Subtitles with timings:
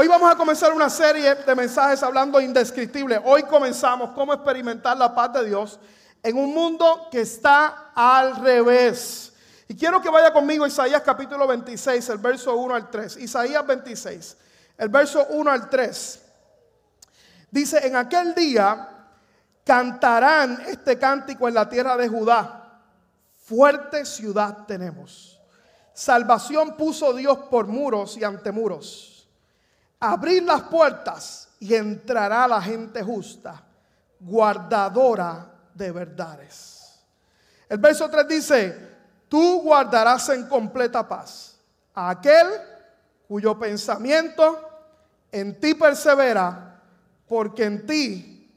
[0.00, 3.20] Hoy vamos a comenzar una serie de mensajes hablando indescriptible.
[3.22, 5.78] Hoy comenzamos cómo experimentar la paz de Dios
[6.22, 9.34] en un mundo que está al revés.
[9.68, 13.18] Y quiero que vaya conmigo Isaías capítulo 26, el verso 1 al 3.
[13.18, 14.36] Isaías 26,
[14.78, 16.22] el verso 1 al 3.
[17.50, 18.88] Dice, en aquel día
[19.66, 22.80] cantarán este cántico en la tierra de Judá.
[23.36, 25.38] Fuerte ciudad tenemos.
[25.92, 29.09] Salvación puso Dios por muros y antemuros
[30.00, 33.62] abrir las puertas y entrará la gente justa,
[34.18, 37.00] guardadora de verdades.
[37.68, 38.88] El verso 3 dice,
[39.28, 41.58] tú guardarás en completa paz
[41.94, 42.46] a aquel
[43.28, 44.68] cuyo pensamiento
[45.30, 46.80] en ti persevera,
[47.28, 48.52] porque en ti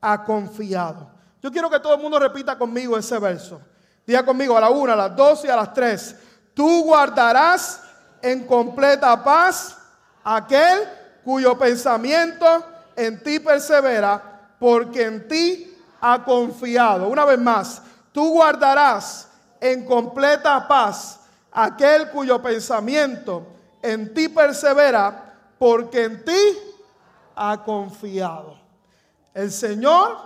[0.00, 1.10] ha confiado.
[1.40, 3.60] Yo quiero que todo el mundo repita conmigo ese verso.
[4.04, 6.16] Diga conmigo a la una, a las dos y a las tres.
[6.54, 7.82] Tú guardarás
[8.22, 9.76] en completa paz
[10.26, 10.88] aquel
[11.24, 12.46] cuyo pensamiento
[12.96, 17.08] en ti persevera, porque en ti ha confiado.
[17.08, 19.28] Una vez más, tú guardarás
[19.60, 21.20] en completa paz
[21.52, 23.46] aquel cuyo pensamiento
[23.80, 26.58] en ti persevera, porque en ti
[27.36, 28.58] ha confiado.
[29.32, 30.16] El Señor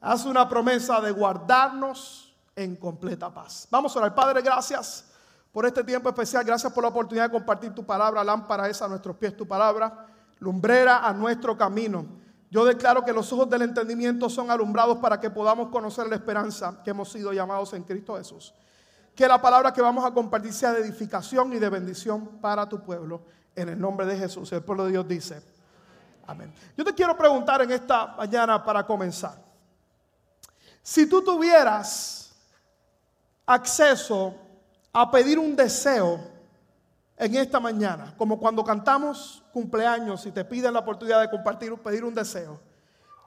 [0.00, 3.68] hace una promesa de guardarnos en completa paz.
[3.70, 4.14] Vamos a orar.
[4.14, 5.07] Padre, gracias
[5.52, 6.44] por este tiempo especial.
[6.44, 8.22] Gracias por la oportunidad de compartir tu palabra.
[8.24, 10.06] Lámpara es a nuestros pies tu palabra,
[10.38, 12.06] lumbrera a nuestro camino.
[12.50, 16.80] Yo declaro que los ojos del entendimiento son alumbrados para que podamos conocer la esperanza
[16.82, 18.54] que hemos sido llamados en Cristo Jesús.
[19.14, 22.82] Que la palabra que vamos a compartir sea de edificación y de bendición para tu
[22.82, 23.22] pueblo.
[23.54, 24.52] En el nombre de Jesús.
[24.52, 25.42] El pueblo de Dios dice.
[26.26, 26.54] Amén.
[26.76, 29.42] Yo te quiero preguntar en esta mañana para comenzar.
[30.82, 32.32] Si tú tuvieras
[33.44, 34.34] acceso
[35.00, 36.18] a pedir un deseo
[37.16, 42.02] en esta mañana, como cuando cantamos cumpleaños y te piden la oportunidad de compartir, pedir
[42.02, 42.60] un deseo,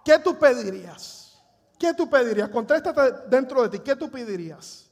[0.04, 1.42] ¿qué tú pedirías?
[1.80, 2.50] ¿Qué tú pedirías?
[2.50, 4.90] Contréstate dentro de ti, ¿qué tú pedirías?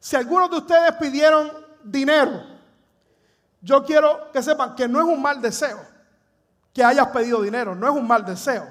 [0.00, 1.52] Si algunos de ustedes pidieron
[1.84, 2.42] dinero,
[3.60, 5.78] yo quiero que sepan que no es un mal deseo
[6.72, 8.66] que hayas pedido dinero, no es un mal deseo.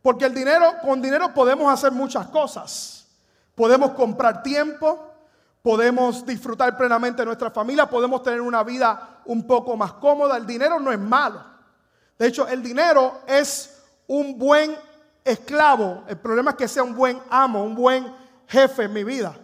[0.00, 3.08] Porque el dinero, con dinero podemos hacer muchas cosas.
[3.56, 5.11] Podemos comprar tiempo,
[5.62, 10.36] podemos disfrutar plenamente nuestra familia, podemos tener una vida un poco más cómoda.
[10.36, 11.42] El dinero no es malo.
[12.18, 14.76] De hecho, el dinero es un buen
[15.24, 16.02] esclavo.
[16.08, 18.12] El problema es que sea un buen amo, un buen
[18.48, 19.34] jefe en mi vida.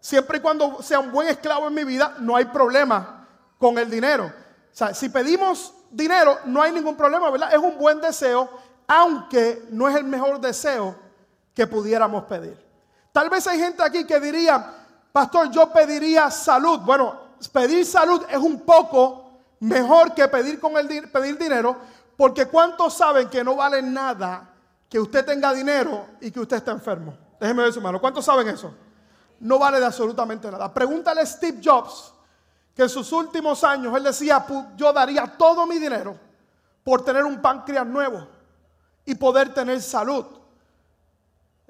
[0.00, 3.28] Siempre y cuando sea un buen esclavo en mi vida, no hay problema
[3.58, 4.26] con el dinero.
[4.26, 7.52] O sea, si pedimos dinero, no hay ningún problema, ¿verdad?
[7.52, 8.48] Es un buen deseo,
[8.86, 10.96] aunque no es el mejor deseo
[11.54, 12.56] que pudiéramos pedir.
[13.12, 14.79] Tal vez hay gente aquí que diría,
[15.12, 16.80] pastor, yo pediría salud.
[16.80, 17.18] Bueno,
[17.52, 21.76] pedir salud es un poco mejor que pedir, con el, pedir dinero,
[22.16, 24.48] porque ¿cuántos saben que no vale nada
[24.88, 27.16] que usted tenga dinero y que usted esté enfermo?
[27.40, 28.00] Déjeme ver su mano.
[28.00, 28.74] ¿Cuántos saben eso?
[29.40, 30.72] No vale de absolutamente nada.
[30.72, 32.12] Pregúntale a Steve Jobs,
[32.74, 34.44] que en sus últimos años él decía,
[34.76, 36.16] yo daría todo mi dinero
[36.84, 38.26] por tener un páncreas nuevo
[39.04, 40.26] y poder tener salud.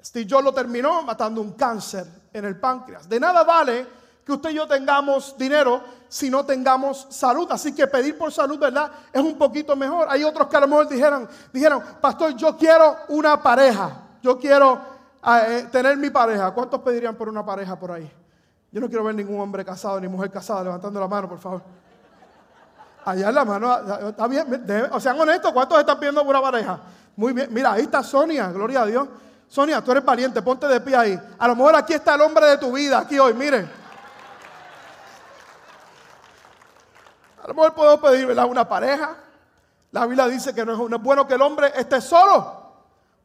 [0.03, 3.07] Steve Jobs lo terminó matando un cáncer en el páncreas.
[3.07, 3.87] De nada vale
[4.25, 7.47] que usted y yo tengamos dinero si no tengamos salud.
[7.51, 8.91] Así que pedir por salud, ¿verdad?
[9.11, 10.07] Es un poquito mejor.
[10.09, 13.91] Hay otros que a lo mejor dijeron, dijeron, pastor, yo quiero una pareja.
[14.21, 14.79] Yo quiero
[15.21, 16.51] ah, eh, tener mi pareja.
[16.51, 18.11] ¿Cuántos pedirían por una pareja por ahí?
[18.71, 21.61] Yo no quiero ver ningún hombre casado ni mujer casada levantando la mano, por favor.
[23.03, 24.45] Allá en la mano, está bien,
[24.91, 26.79] o sean honestos, ¿cuántos están pidiendo por una pareja?
[27.15, 29.07] Muy bien, mira, ahí está Sonia, gloria a Dios.
[29.51, 31.21] Sonia, tú eres valiente, ponte de pie ahí.
[31.37, 33.69] A lo mejor aquí está el hombre de tu vida, aquí hoy, miren.
[37.43, 39.13] A lo mejor podemos pedir una pareja.
[39.91, 42.75] La Biblia dice que no es, bueno que el hombre esté solo.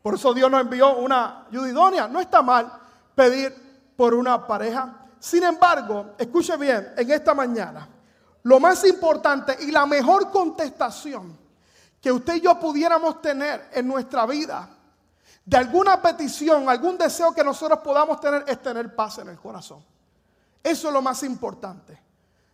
[0.02, 2.08] Por eso Dios nos envió una ayudidonia.
[2.08, 2.72] No está mal
[3.14, 5.06] pedir por una pareja.
[5.20, 7.86] Sin embargo, escuche bien, en esta mañana,
[8.42, 11.38] lo más importante y la mejor contestación
[12.00, 14.70] que usted y yo pudiéramos tener en nuestra vida
[15.46, 19.82] de alguna petición, algún deseo que nosotros podamos tener, es tener paz en el corazón.
[20.60, 21.96] Eso es lo más importante.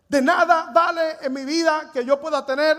[0.07, 2.77] De nada vale en mi vida que yo pueda tener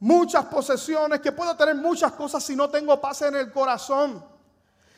[0.00, 4.24] muchas posesiones, que pueda tener muchas cosas si no tengo paz en el corazón.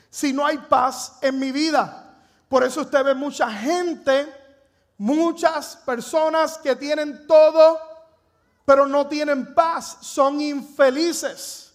[0.09, 2.15] Si no hay paz en mi vida.
[2.49, 4.33] Por eso usted ve mucha gente,
[4.99, 7.81] muchas personas que tienen todo,
[8.65, 11.68] pero no tienen paz, son infelices.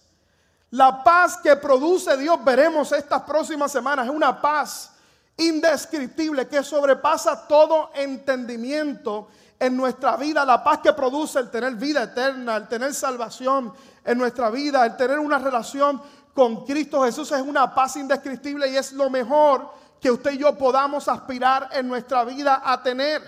[0.74, 4.90] La paz que produce Dios, veremos estas próximas semanas, es una paz
[5.36, 12.02] indescriptible que sobrepasa todo entendimiento en nuestra vida, la paz que produce el tener vida
[12.02, 13.72] eterna, el tener salvación
[14.04, 16.02] en nuestra vida, el tener una relación
[16.34, 20.58] con Cristo Jesús es una paz indescriptible y es lo mejor que usted y yo
[20.58, 23.22] podamos aspirar en nuestra vida a tener.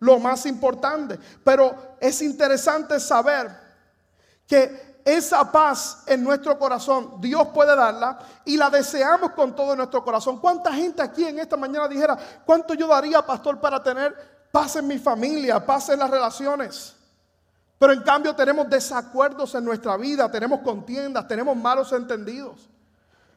[0.00, 1.18] Lo más importante.
[1.42, 3.50] Pero es interesante saber
[4.46, 10.02] que esa paz en nuestro corazón, Dios puede darla y la deseamos con todo nuestro
[10.02, 10.38] corazón.
[10.38, 12.16] ¿Cuánta gente aquí en esta mañana dijera,
[12.46, 16.94] cuánto yo daría, pastor, para tener paz en mi familia, paz en las relaciones?
[17.78, 22.70] Pero en cambio tenemos desacuerdos en nuestra vida, tenemos contiendas, tenemos malos entendidos.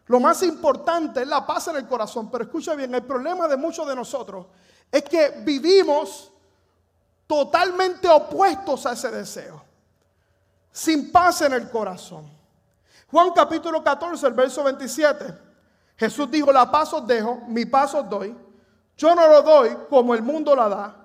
[0.06, 2.32] Lo más importante es la paz en el corazón.
[2.32, 4.46] Pero escucha bien, el problema de muchos de nosotros
[4.90, 6.32] es que vivimos
[7.28, 9.67] totalmente opuestos a ese deseo.
[10.78, 12.30] Sin paz en el corazón.
[13.10, 15.34] Juan capítulo 14, el verso 27.
[15.98, 18.38] Jesús dijo, la paz os dejo, mi paz os doy.
[18.96, 20.96] Yo no lo doy como el mundo la da.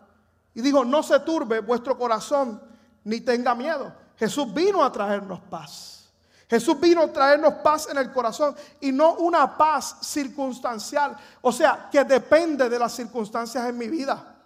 [0.52, 2.60] Y dijo, no se turbe vuestro corazón
[3.04, 3.94] ni tenga miedo.
[4.19, 6.12] Jesús vino a traernos paz.
[6.50, 11.88] Jesús vino a traernos paz en el corazón y no una paz circunstancial, o sea,
[11.90, 14.36] que depende de las circunstancias en mi vida.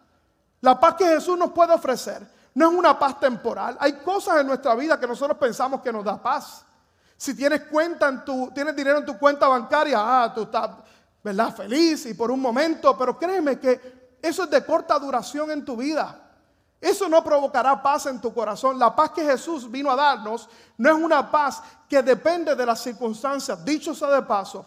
[0.61, 3.77] La paz que Jesús nos puede ofrecer no es una paz temporal.
[3.79, 6.65] Hay cosas en nuestra vida que nosotros pensamos que nos da paz.
[7.15, 10.71] Si tienes cuenta en tu, tienes dinero en tu cuenta bancaria, ah, tú estás,
[11.23, 11.55] ¿verdad?
[11.55, 15.77] Feliz y por un momento, pero créeme que eso es de corta duración en tu
[15.77, 16.19] vida.
[16.81, 18.79] Eso no provocará paz en tu corazón.
[18.79, 20.49] La paz que Jesús vino a darnos
[20.79, 23.63] no es una paz que depende de las circunstancias.
[23.67, 24.65] Dicho sea de paso,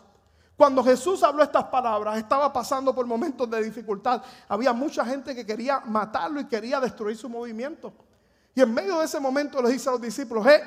[0.59, 4.21] cuando Jesús habló estas palabras, estaba pasando por momentos de dificultad.
[4.49, 7.93] Había mucha gente que quería matarlo y quería destruir su movimiento.
[8.53, 10.61] Y en medio de ese momento le dice a los discípulos, eh,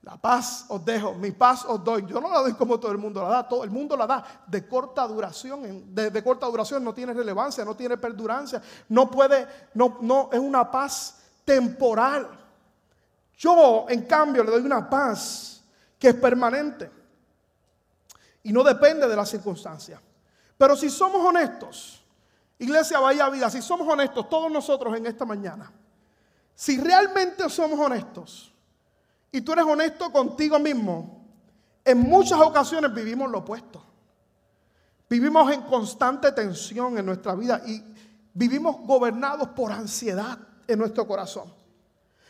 [0.00, 2.06] la paz os dejo, mi paz os doy.
[2.06, 4.24] Yo no la doy como todo el mundo la da, todo el mundo la da
[4.46, 5.94] de corta duración.
[5.94, 10.70] De, corta duración no tiene relevancia, no tiene perdurancia, no puede, no, no, es una
[10.70, 12.26] paz temporal.
[13.36, 15.62] Yo, en cambio, le doy una paz
[15.98, 16.99] que es permanente
[18.42, 20.00] y no depende de las circunstancias.
[20.56, 22.04] Pero si somos honestos,
[22.58, 25.72] Iglesia Bahía Vida, si somos honestos, todos nosotros en esta mañana,
[26.54, 28.52] si realmente somos honestos,
[29.32, 31.24] y tú eres honesto contigo mismo,
[31.84, 33.82] en muchas ocasiones vivimos lo opuesto.
[35.08, 37.82] Vivimos en constante tensión en nuestra vida y
[38.32, 41.52] vivimos gobernados por ansiedad en nuestro corazón.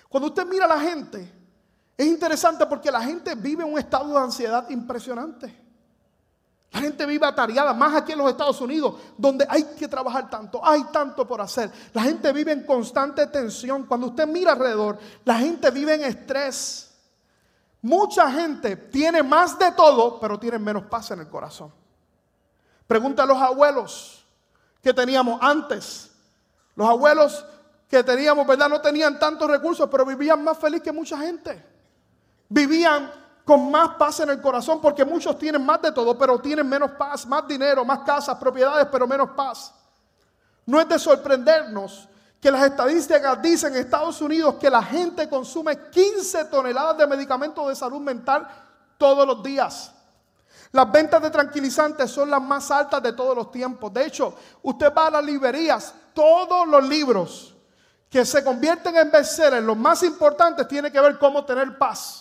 [0.09, 1.31] Cuando usted mira a la gente,
[1.97, 5.55] es interesante porque la gente vive un estado de ansiedad impresionante.
[6.73, 10.65] La gente vive atareada, más aquí en los Estados Unidos, donde hay que trabajar tanto,
[10.65, 11.71] hay tanto por hacer.
[11.93, 13.87] La gente vive en constante tensión.
[13.87, 16.93] Cuando usted mira alrededor, la gente vive en estrés.
[17.83, 21.73] Mucha gente tiene más de todo, pero tiene menos paz en el corazón.
[22.87, 24.25] Pregunta a los abuelos
[24.81, 26.11] que teníamos antes.
[26.77, 27.45] Los abuelos
[27.89, 28.69] que teníamos, ¿verdad?
[28.69, 31.65] No tenían tantos recursos, pero vivían más feliz que mucha gente.
[32.49, 33.11] Vivían
[33.45, 36.93] con más paz en el corazón, porque muchos tienen más de todo, pero tienen menos
[36.93, 39.73] paz, más dinero, más casas, propiedades, pero menos paz.
[40.67, 42.09] No es de sorprendernos
[42.41, 47.69] que las estadísticas dicen en Estados Unidos que la gente consume 15 toneladas de medicamentos
[47.69, 48.49] de salud mental
[48.97, 49.93] todos los días.
[50.73, 53.93] Las ventas de tranquilizantes son las más altas de todos los tiempos.
[53.93, 57.57] De hecho, usted va a las librerías, todos los libros
[58.09, 62.20] que se convierten en bestsellers, los más importantes, tienen que ver cómo tener paz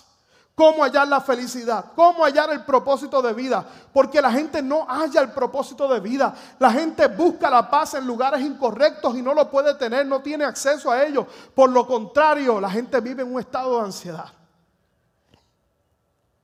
[0.60, 5.22] cómo hallar la felicidad, cómo hallar el propósito de vida, porque la gente no halla
[5.22, 6.36] el propósito de vida.
[6.60, 10.44] La gente busca la paz en lugares incorrectos y no lo puede tener, no tiene
[10.44, 11.25] acceso a ello.
[11.56, 14.25] Por lo contrario, la gente vive en un estado de ansiedad.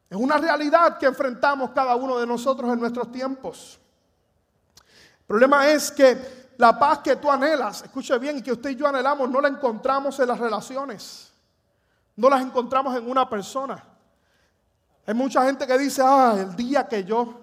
[0.10, 3.82] Es una realidad que enfrentamos cada uno de nosotros en nuestros tiempos.
[4.78, 8.76] El problema es que la paz que tú anhelas, escuche bien, y que usted y
[8.78, 11.34] yo anhelamos, no la encontramos en las relaciones.
[12.16, 13.92] No las encontramos en una persona.
[15.06, 17.42] Hay mucha gente que dice, ah, el día que yo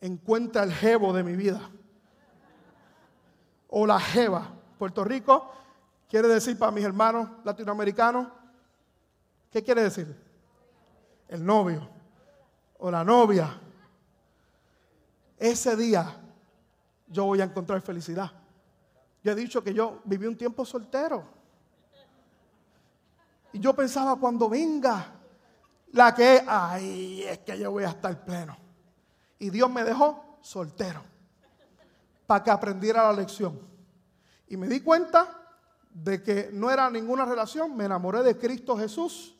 [0.00, 1.60] encuentre el jevo de mi vida.
[3.68, 4.52] O la jeva.
[4.78, 5.52] Puerto Rico
[6.08, 8.28] quiere decir para mis hermanos latinoamericanos,
[9.50, 10.16] ¿qué quiere decir?
[11.28, 11.88] El novio
[12.78, 13.60] o la novia.
[15.38, 16.16] Ese día
[17.08, 18.30] yo voy a encontrar felicidad.
[19.22, 21.24] Yo he dicho que yo viví un tiempo soltero.
[23.52, 25.19] Y yo pensaba, cuando venga
[25.92, 28.56] la que, ay, es que yo voy a estar pleno.
[29.38, 31.02] Y Dios me dejó soltero
[32.26, 33.58] para que aprendiera la lección.
[34.48, 35.40] Y me di cuenta
[35.90, 39.36] de que no era ninguna relación, me enamoré de Cristo Jesús.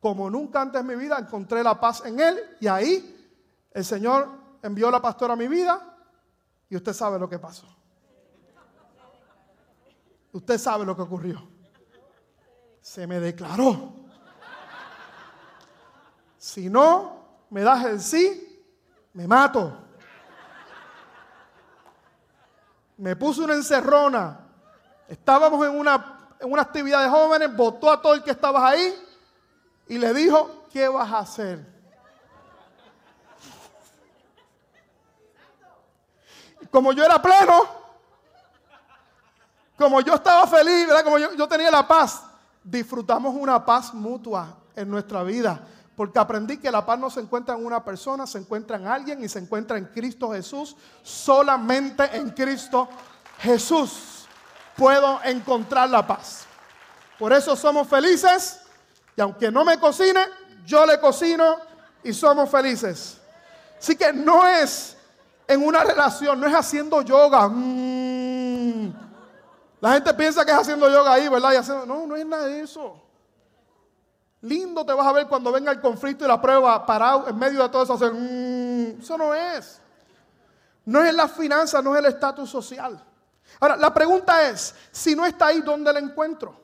[0.00, 3.30] Como nunca antes en mi vida encontré la paz en Él y ahí
[3.70, 4.28] el Señor
[4.62, 5.96] envió la pastora a mi vida
[6.68, 7.66] y usted sabe lo que pasó.
[10.32, 11.46] Usted sabe lo que ocurrió.
[12.80, 14.01] Se me declaró.
[16.42, 18.64] Si no me das el sí,
[19.12, 19.78] me mato.
[22.96, 24.40] Me puso una encerrona.
[25.06, 28.92] Estábamos en una, en una actividad de jóvenes, votó a todo el que estabas ahí
[29.86, 31.64] y le dijo, ¿qué vas a hacer?
[36.72, 37.66] Como yo era pleno,
[39.78, 41.04] como yo estaba feliz, ¿verdad?
[41.04, 42.24] como yo, yo tenía la paz,
[42.64, 45.68] disfrutamos una paz mutua en nuestra vida.
[45.96, 49.22] Porque aprendí que la paz no se encuentra en una persona, se encuentra en alguien
[49.22, 50.74] y se encuentra en Cristo Jesús.
[51.02, 52.88] Solamente en Cristo
[53.38, 54.26] Jesús
[54.76, 56.46] puedo encontrar la paz.
[57.18, 58.60] Por eso somos felices
[59.16, 60.20] y aunque no me cocine,
[60.64, 61.56] yo le cocino
[62.02, 63.18] y somos felices.
[63.78, 64.96] Así que no es
[65.46, 67.48] en una relación, no es haciendo yoga.
[67.48, 68.92] Mm.
[69.80, 71.84] La gente piensa que es haciendo yoga ahí, ¿verdad?
[71.86, 73.01] no, no es nada de eso.
[74.42, 77.62] Lindo te vas a ver cuando venga el conflicto y la prueba parado en medio
[77.62, 77.94] de todo eso.
[77.94, 79.80] Hacer, mm, eso no es.
[80.84, 83.02] No es la finanza, no es el estatus social.
[83.60, 86.60] Ahora, la pregunta es, si no está ahí, ¿dónde la encuentro?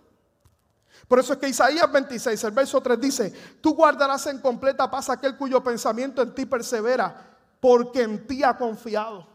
[1.06, 5.08] Por eso es que Isaías 26, el verso 3 dice, tú guardarás en completa paz
[5.08, 7.14] aquel cuyo pensamiento en ti persevera,
[7.60, 9.26] porque en ti ha confiado.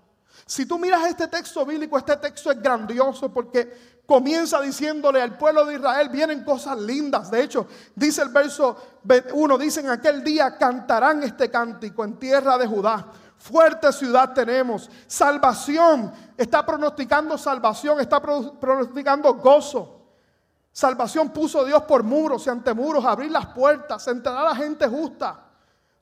[0.46, 5.66] Si tú miras este texto bíblico, este texto es grandioso porque comienza diciéndole al pueblo
[5.66, 7.32] de Israel, vienen cosas lindas.
[7.32, 8.78] De hecho, dice el verso
[9.34, 13.06] 1, dicen aquel día cantarán este cántico en tierra de Judá.
[13.38, 20.00] Fuerte ciudad tenemos, salvación, está pronosticando salvación, está pronosticando gozo.
[20.72, 25.40] Salvación puso Dios por muros y ante muros, abrir las puertas, entrará la gente justa,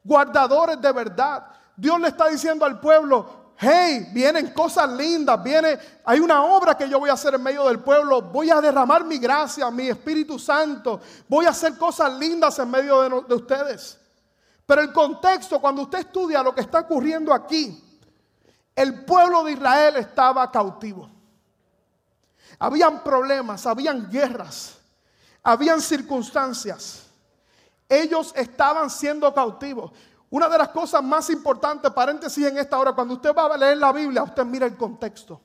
[0.04, 1.46] guardadores de verdad.
[1.76, 6.90] Dios le está diciendo al pueblo, hey, vienen cosas lindas, viene, hay una obra que
[6.90, 10.40] yo voy a hacer en medio del pueblo, voy a derramar mi gracia, mi Espíritu
[10.40, 14.00] Santo, voy a hacer cosas lindas en medio de, de ustedes.
[14.66, 17.84] Pero el contexto, cuando usted estudia lo que está ocurriendo aquí,
[18.76, 21.10] el pueblo de Israel estaba cautivo.
[22.58, 24.78] Habían problemas, habían guerras,
[25.44, 27.08] habían circunstancias.
[27.88, 29.92] Ellos estaban siendo cautivos.
[30.32, 33.78] Una de las cosas más importantes, paréntesis en esta hora, cuando usted va a leer
[33.78, 35.42] la Biblia, usted mira el contexto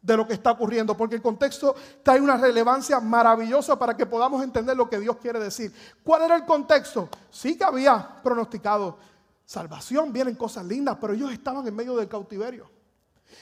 [0.00, 4.42] de lo que está ocurriendo, porque el contexto trae una relevancia maravillosa para que podamos
[4.42, 5.74] entender lo que Dios quiere decir.
[6.04, 7.08] ¿Cuál era el contexto?
[7.28, 8.98] Sí que había pronosticado
[9.44, 12.70] salvación, vienen cosas lindas, pero ellos estaban en medio del cautiverio.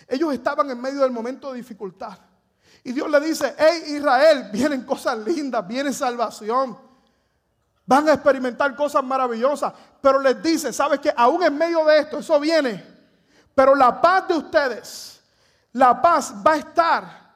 [0.09, 2.18] Ellos estaban en medio del momento de dificultad.
[2.83, 6.88] Y Dios le dice, hey Israel, vienen cosas lindas, viene salvación.
[7.88, 9.73] Van a experimentar cosas maravillosas.
[10.02, 12.85] Pero les dice, ¿sabes que Aún en medio de esto, eso viene.
[13.54, 15.23] Pero la paz de ustedes,
[15.73, 17.33] la paz va a estar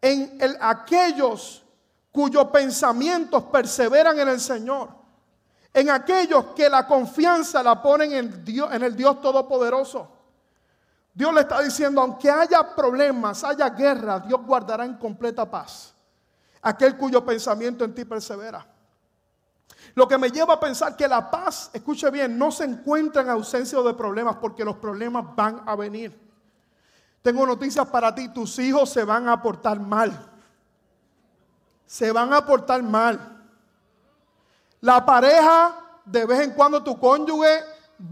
[0.00, 1.62] en aquellos
[2.10, 4.88] cuyos pensamientos perseveran en el Señor.
[5.74, 10.08] En aquellos que la confianza la ponen en, en el Dios Todopoderoso.
[11.12, 15.92] Dios le está diciendo, aunque haya problemas, haya guerra, Dios guardará en completa paz.
[16.62, 18.71] Aquel cuyo pensamiento en ti persevera.
[19.94, 23.30] Lo que me lleva a pensar que la paz, escuche bien, no se encuentra en
[23.30, 26.18] ausencia de problemas porque los problemas van a venir.
[27.20, 30.30] Tengo noticias para ti, tus hijos se van a portar mal.
[31.86, 33.42] Se van a portar mal.
[34.80, 37.62] La pareja, de vez en cuando tu cónyuge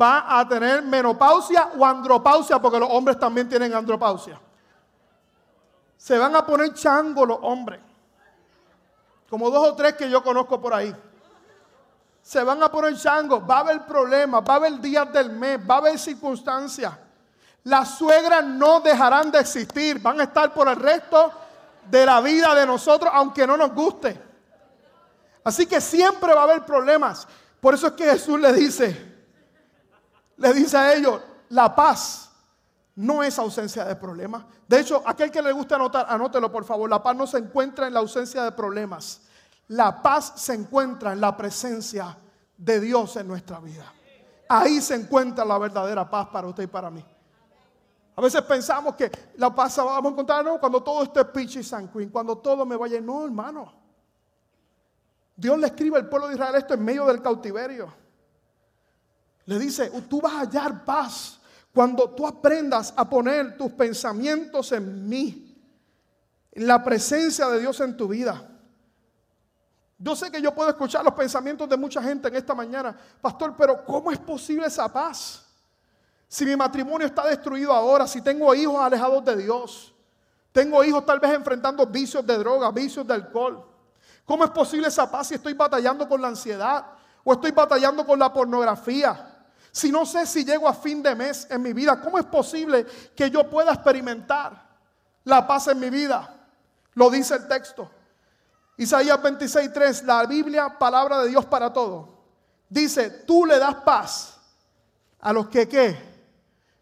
[0.00, 4.38] va a tener menopausia o andropausia, porque los hombres también tienen andropausia.
[5.96, 7.80] Se van a poner chango los hombres.
[9.30, 10.94] Como dos o tres que yo conozco por ahí
[12.23, 15.59] se van a poner chango, va a haber problemas, va a haber días del mes,
[15.59, 16.93] va a haber circunstancias.
[17.65, 21.33] Las suegras no dejarán de existir, van a estar por el resto
[21.91, 24.21] de la vida de nosotros, aunque no nos guste.
[25.45, 27.27] Así que siempre va a haber problemas.
[27.61, 29.11] Por eso es que Jesús le dice,
[30.37, 32.31] le dice a ellos, la paz
[32.97, 34.45] no es ausencia de problemas.
[34.69, 37.87] De hecho, aquel que le guste anotar, anótelo por favor, la paz no se encuentra
[37.87, 39.23] en la ausencia de problemas.
[39.71, 42.19] La paz se encuentra en la presencia
[42.57, 43.85] de Dios en nuestra vida.
[44.49, 47.05] Ahí se encuentra la verdadera paz para usted y para mí.
[48.17, 51.62] A veces pensamos que la paz la vamos a encontrar cuando todo esté pitch y
[51.62, 53.00] sanguín, cuando todo me vaya.
[53.00, 53.73] No, hermano.
[55.37, 57.95] Dios le escribe al pueblo de Israel esto en medio del cautiverio.
[59.47, 61.41] Le dice, tú vas a hallar paz
[61.73, 65.57] cuando tú aprendas a poner tus pensamientos en mí,
[66.50, 68.50] en la presencia de Dios en tu vida.
[70.02, 73.54] Yo sé que yo puedo escuchar los pensamientos de mucha gente en esta mañana, pastor,
[73.57, 75.47] pero ¿cómo es posible esa paz?
[76.26, 79.92] Si mi matrimonio está destruido ahora, si tengo hijos alejados de Dios,
[80.52, 83.64] Tengo hijos tal vez enfrentando vicios de droga, vicios de alcohol.
[84.25, 86.87] ¿Cómo es posible esa paz si estoy batallando con la ansiedad
[87.23, 89.47] o estoy batallando con la pornografía?
[89.71, 92.85] Si no sé si llego a fin de mes en mi vida, ¿cómo es posible
[93.14, 94.61] que yo pueda experimentar
[95.25, 96.37] la paz en mi vida?
[96.95, 97.88] Lo dice el texto.
[98.80, 102.08] Isaías 26:3, la Biblia, palabra de Dios para todo.
[102.66, 104.40] Dice, tú le das paz
[105.20, 105.99] a los que ¿qué?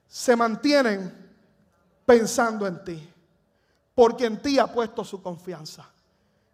[0.06, 1.12] se mantienen
[2.06, 3.12] pensando en ti,
[3.96, 5.90] porque en ti ha puesto su confianza.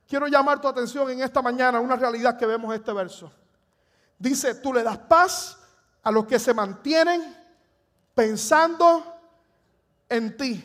[0.08, 3.30] Quiero llamar tu atención en esta mañana a una realidad que vemos en este verso.
[4.18, 5.58] Dice, tú le das paz
[6.02, 7.36] a los que se mantienen
[8.14, 9.14] pensando
[10.08, 10.64] en ti.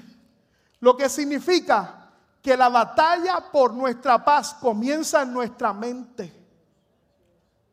[0.79, 1.99] Lo que significa
[2.41, 6.34] que la batalla por nuestra paz comienza en nuestra mente.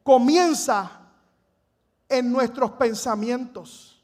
[0.02, 0.90] Comienza
[2.08, 4.02] en nuestros pensamientos.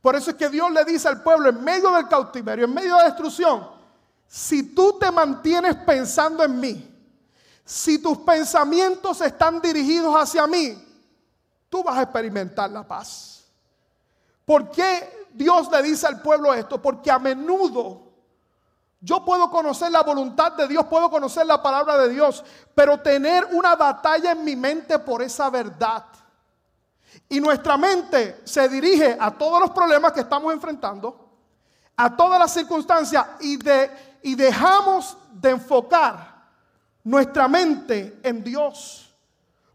[0.00, 2.96] Por eso es que Dios le dice al pueblo en medio del cautiverio, en medio
[2.96, 3.68] de la destrucción,
[4.26, 6.88] si tú te mantienes pensando en mí,
[7.64, 10.76] si tus pensamientos están dirigidos hacia mí,
[11.68, 13.44] tú vas a experimentar la paz.
[14.44, 16.82] ¿Por qué Dios le dice al pueblo esto?
[16.82, 18.01] Porque a menudo
[19.04, 23.44] yo puedo conocer la voluntad de Dios, puedo conocer la palabra de Dios, pero tener
[23.50, 26.04] una batalla en mi mente por esa verdad.
[27.28, 31.30] Y nuestra mente se dirige a todos los problemas que estamos enfrentando,
[31.96, 33.90] a todas las circunstancias y, de,
[34.22, 36.44] y dejamos de enfocar
[37.02, 39.12] nuestra mente en Dios.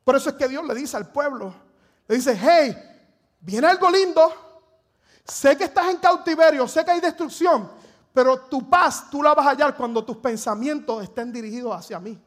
[0.06, 1.54] Por eso es que Dios le dice al pueblo,
[2.08, 2.78] le dice, hey,
[3.42, 4.32] viene algo lindo.
[5.26, 7.70] Sé que estás en cautiverio, sé que hay destrucción,
[8.18, 12.20] pero tu paz tú la vas a hallar cuando tus pensamientos estén dirigidos hacia mí.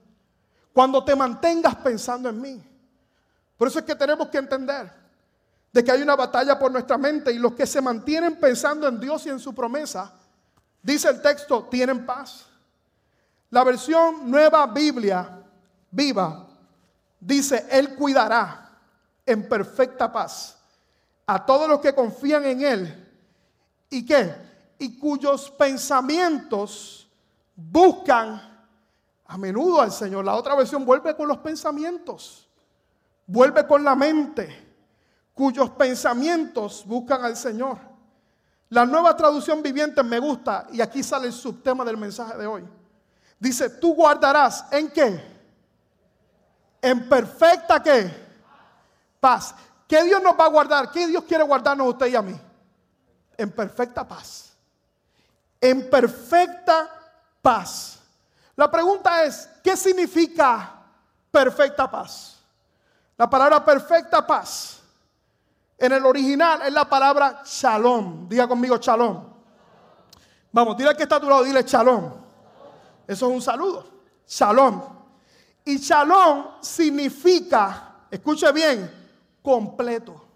[0.73, 2.64] Cuando te mantengas pensando en mí.
[3.56, 4.88] Por eso es que tenemos que entender
[5.73, 9.00] de que hay una batalla por nuestra mente y los que se mantienen pensando en
[9.00, 10.12] Dios y en su promesa,
[10.80, 12.47] dice el texto, tienen paz.
[13.50, 15.42] La versión nueva Biblia
[15.90, 16.47] viva
[17.18, 18.78] dice, Él cuidará
[19.26, 20.56] en perfecta paz
[21.26, 23.12] a todos los que confían en Él.
[23.90, 24.50] ¿Y qué?
[24.81, 27.09] Y cuyos pensamientos
[27.55, 28.66] buscan
[29.27, 30.25] a menudo al Señor.
[30.25, 32.49] La otra versión vuelve con los pensamientos,
[33.27, 34.75] vuelve con la mente,
[35.33, 37.79] cuyos pensamientos buscan al Señor.
[38.71, 42.66] La nueva traducción viviente me gusta y aquí sale el subtema del mensaje de hoy.
[43.38, 45.21] Dice, tú guardarás en qué?
[46.83, 48.31] En perfecta qué?
[49.21, 49.55] paz.
[49.87, 50.90] ¿Qué Dios nos va a guardar?
[50.90, 52.40] ¿Qué Dios quiere guardarnos a usted y a mí?
[53.37, 54.50] En perfecta paz.
[55.61, 56.88] En perfecta
[57.42, 57.99] paz.
[58.57, 60.73] La pregunta es, ¿qué significa
[61.31, 62.38] perfecta paz?
[63.16, 64.81] La palabra perfecta paz
[65.81, 68.29] en el original es la palabra shalom.
[68.29, 69.25] Diga conmigo shalom.
[70.53, 72.12] Vamos, dile que está a tu lado, dile shalom.
[73.07, 73.87] Eso es un saludo.
[74.27, 74.83] Shalom.
[75.64, 78.90] Y shalom significa, escuche bien,
[79.42, 80.30] completo.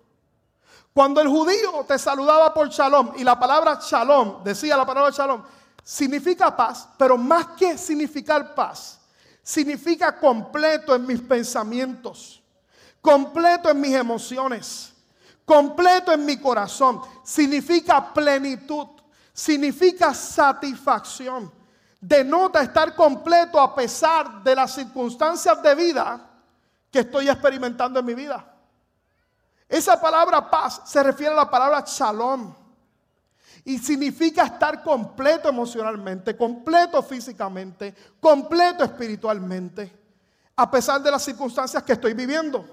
[0.94, 5.42] Cuando el judío te saludaba por shalom, y la palabra shalom, decía la palabra shalom,
[5.83, 9.00] significa paz, pero más que significar paz,
[9.42, 12.40] significa completo en mis pensamientos,
[13.00, 14.94] completo en mis emociones,
[15.44, 18.87] completo en mi corazón, significa plenitud,
[19.33, 21.52] significa satisfacción,
[22.00, 26.30] denota estar completo a pesar de las circunstancias de vida
[26.88, 28.53] que estoy experimentando en mi vida.
[29.68, 32.55] Esa palabra paz se refiere a la palabra shalom.
[33.64, 39.90] Y significa estar completo emocionalmente, completo físicamente, completo espiritualmente,
[40.55, 42.64] a pesar de las circunstancias que estoy viviendo.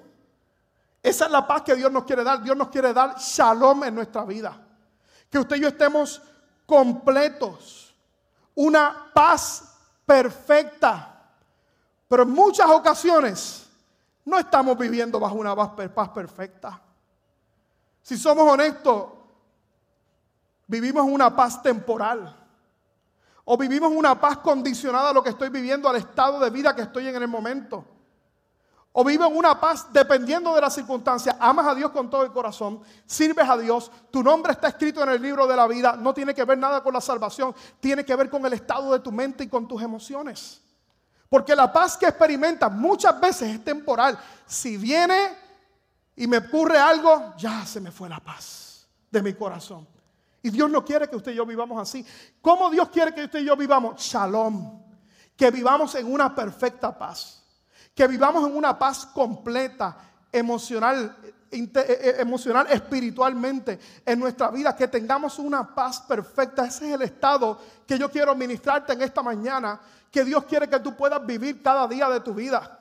[1.02, 2.44] Esa es la paz que Dios nos quiere dar.
[2.44, 4.56] Dios nos quiere dar shalom en nuestra vida.
[5.30, 6.22] Que usted y yo estemos
[6.66, 7.96] completos.
[8.54, 9.76] Una paz
[10.06, 11.08] perfecta.
[12.08, 13.71] Pero en muchas ocasiones
[14.26, 16.82] no estamos viviendo bajo una paz perfecta.
[18.02, 19.06] Si somos honestos,
[20.68, 22.38] vivimos una paz temporal.
[23.46, 26.84] O vivimos una paz condicionada a lo que estoy viviendo, al estado de vida que
[26.84, 27.86] estoy en el momento.
[28.94, 31.36] O vivo en una paz dependiendo de las circunstancias.
[31.40, 35.10] Amas a Dios con todo el corazón, sirves a Dios, tu nombre está escrito en
[35.10, 38.16] el libro de la vida, no tiene que ver nada con la salvación, tiene que
[38.16, 40.62] ver con el estado de tu mente y con tus emociones.
[41.32, 44.20] Porque la paz que experimentas muchas veces es temporal.
[44.46, 45.30] Si viene
[46.14, 49.88] y me ocurre algo, ya se me fue la paz de mi corazón.
[50.44, 52.06] Y Dios no quiere que usted y yo vivamos así.
[52.42, 54.02] ¿Cómo Dios quiere que usted y yo vivamos?
[54.02, 54.84] Shalom.
[55.38, 57.42] Que vivamos en una perfecta paz.
[57.96, 59.96] Que vivamos en una paz completa,
[60.34, 61.16] emocional,
[61.50, 66.66] eh, eh, emocional, espiritualmente en nuestra vida, que tengamos una paz perfecta.
[66.66, 69.80] Ese es el estado que yo quiero ministrarte en esta mañana,
[70.12, 72.80] que Dios quiere que tú puedas vivir cada día de tu vida.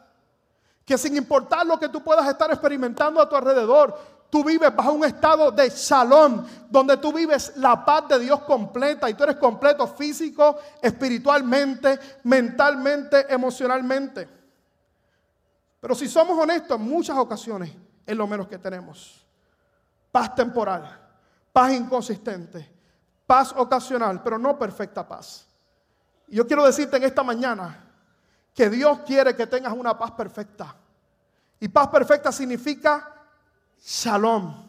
[0.84, 3.96] Que sin importar lo que tú puedas estar experimentando a tu alrededor,
[4.28, 9.08] tú vives bajo un estado de shalom, donde tú vives la paz de Dios completa
[9.08, 14.28] y tú eres completo físico, espiritualmente, mentalmente, emocionalmente.
[15.80, 17.70] Pero si somos honestos, en muchas ocasiones
[18.04, 19.24] es lo menos que tenemos.
[20.10, 20.98] Paz temporal,
[21.52, 22.68] paz inconsistente,
[23.24, 25.49] paz ocasional, pero no perfecta paz.
[26.30, 27.84] Yo quiero decirte en esta mañana
[28.54, 30.76] que Dios quiere que tengas una paz perfecta.
[31.58, 33.12] Y paz perfecta significa
[33.82, 34.68] shalom.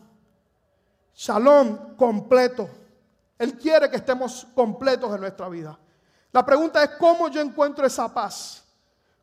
[1.14, 2.68] Shalom completo.
[3.38, 5.78] Él quiere que estemos completos en nuestra vida.
[6.32, 8.64] La pregunta es, ¿cómo yo encuentro esa paz?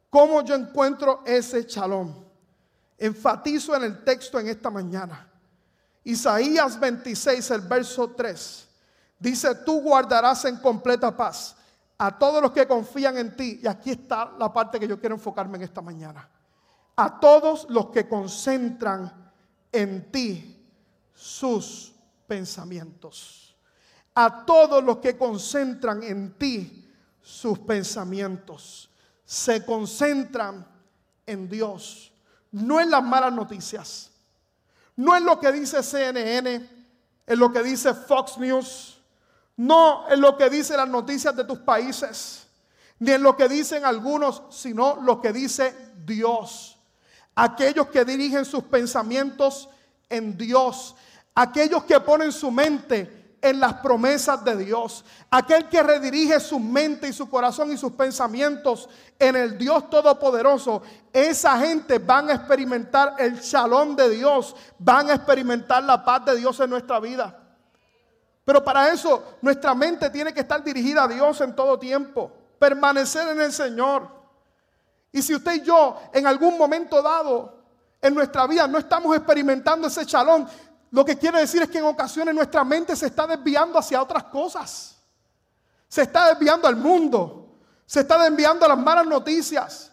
[0.09, 2.14] ¿Cómo yo encuentro ese shalom?
[2.96, 5.29] Enfatizo en el texto en esta mañana.
[6.05, 8.68] Isaías 26, el verso 3.
[9.18, 11.57] Dice, tú guardarás en completa paz
[11.99, 13.61] a todos los que confían en ti.
[13.63, 16.29] Y aquí está la parte que yo quiero enfocarme en esta mañana.
[16.97, 19.33] A todos los que concentran
[19.73, 20.65] en ti
[21.13, 21.93] sus
[22.27, 23.57] pensamientos.
[24.15, 26.89] A todos los que concentran en ti
[27.21, 28.91] sus pensamientos.
[29.25, 30.67] Se concentran
[31.27, 32.13] en Dios.
[32.53, 34.11] No en las malas noticias.
[34.97, 36.69] No en lo que dice CNN,
[37.27, 38.98] en lo que dice Fox News.
[39.59, 42.47] No en lo que dicen las noticias de tus países.
[42.99, 46.79] Ni en lo que dicen algunos, sino lo que dice Dios
[47.38, 49.68] aquellos que dirigen sus pensamientos
[50.09, 50.97] en Dios,
[51.37, 57.07] aquellos que ponen su mente en las promesas de Dios, aquel que redirige su mente
[57.07, 58.88] y su corazón y sus pensamientos
[59.21, 65.14] en el Dios Todopoderoso, esa gente van a experimentar el shalom de Dios, van a
[65.14, 67.48] experimentar la paz de Dios en nuestra vida.
[68.49, 73.29] Pero para eso nuestra mente tiene que estar dirigida a Dios en todo tiempo, permanecer
[73.29, 74.09] en el Señor.
[75.13, 77.59] Y si usted y yo en algún momento dado
[78.01, 80.49] en nuestra vida no estamos experimentando ese chalón,
[80.91, 84.25] lo que quiere decir es que en ocasiones nuestra mente se está desviando hacia otras
[84.25, 84.97] cosas.
[85.87, 87.51] Se está desviando al mundo,
[87.85, 89.93] se está desviando a las malas noticias,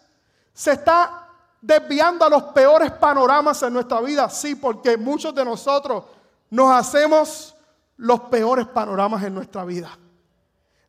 [0.54, 1.28] se está
[1.60, 4.30] desviando a los peores panoramas en nuestra vida.
[4.30, 6.04] Sí, porque muchos de nosotros
[6.48, 7.52] nos hacemos
[7.98, 9.96] los peores panoramas en nuestra vida.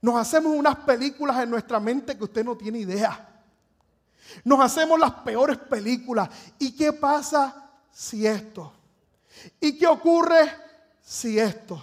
[0.01, 3.27] Nos hacemos unas películas en nuestra mente que usted no tiene idea.
[4.43, 6.29] Nos hacemos las peores películas.
[6.59, 8.73] ¿Y qué pasa si esto?
[9.59, 10.51] ¿Y qué ocurre
[11.01, 11.81] si esto?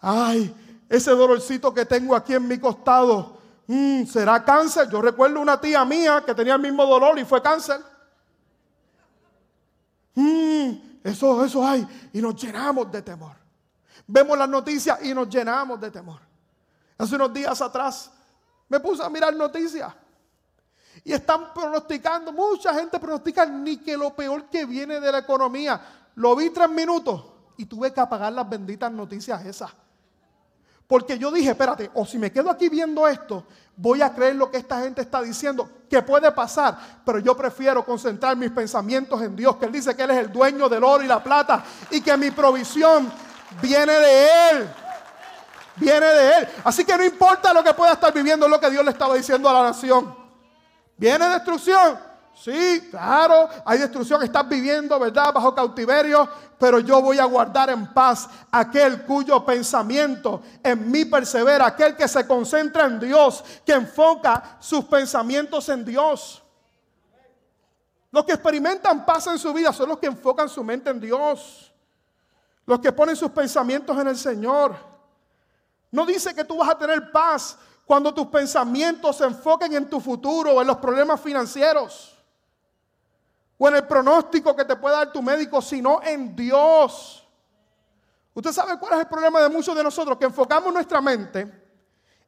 [0.00, 0.54] Ay,
[0.88, 4.88] ese dolorcito que tengo aquí en mi costado, mm, ¿será cáncer?
[4.90, 7.80] Yo recuerdo una tía mía que tenía el mismo dolor y fue cáncer.
[10.14, 11.86] Mm, eso, eso hay.
[12.12, 13.43] Y nos llenamos de temor.
[14.06, 16.20] Vemos las noticias y nos llenamos de temor.
[16.98, 18.10] Hace unos días atrás
[18.68, 19.92] me puse a mirar noticias
[21.02, 25.80] y están pronosticando, mucha gente pronostica ni que lo peor que viene de la economía.
[26.16, 27.24] Lo vi tres minutos
[27.56, 29.70] y tuve que apagar las benditas noticias esas.
[30.86, 33.44] Porque yo dije, espérate, o si me quedo aquí viendo esto,
[33.76, 37.84] voy a creer lo que esta gente está diciendo, que puede pasar, pero yo prefiero
[37.84, 41.02] concentrar mis pensamientos en Dios, que Él dice que Él es el dueño del oro
[41.02, 43.10] y la plata y que mi provisión
[43.60, 44.68] viene de Él.
[45.76, 46.48] Viene de Él.
[46.64, 49.48] Así que no importa lo que pueda estar viviendo, lo que Dios le estaba diciendo
[49.48, 50.14] a la nación.
[50.96, 51.98] ¿Viene destrucción?
[52.34, 55.32] Sí, claro, hay destrucción, estás viviendo, ¿verdad?
[55.32, 61.66] Bajo cautiverio, pero yo voy a guardar en paz aquel cuyo pensamiento en mí persevera,
[61.66, 66.42] aquel que se concentra en Dios, que enfoca sus pensamientos en Dios.
[68.10, 71.72] Los que experimentan paz en su vida son los que enfocan su mente en Dios,
[72.66, 74.76] los que ponen sus pensamientos en el Señor.
[75.90, 80.00] No dice que tú vas a tener paz cuando tus pensamientos se enfoquen en tu
[80.00, 82.16] futuro o en los problemas financieros
[83.58, 87.26] o en el pronóstico que te pueda dar tu médico, sino en Dios.
[88.32, 90.18] ¿Usted sabe cuál es el problema de muchos de nosotros?
[90.18, 91.62] Que enfocamos nuestra mente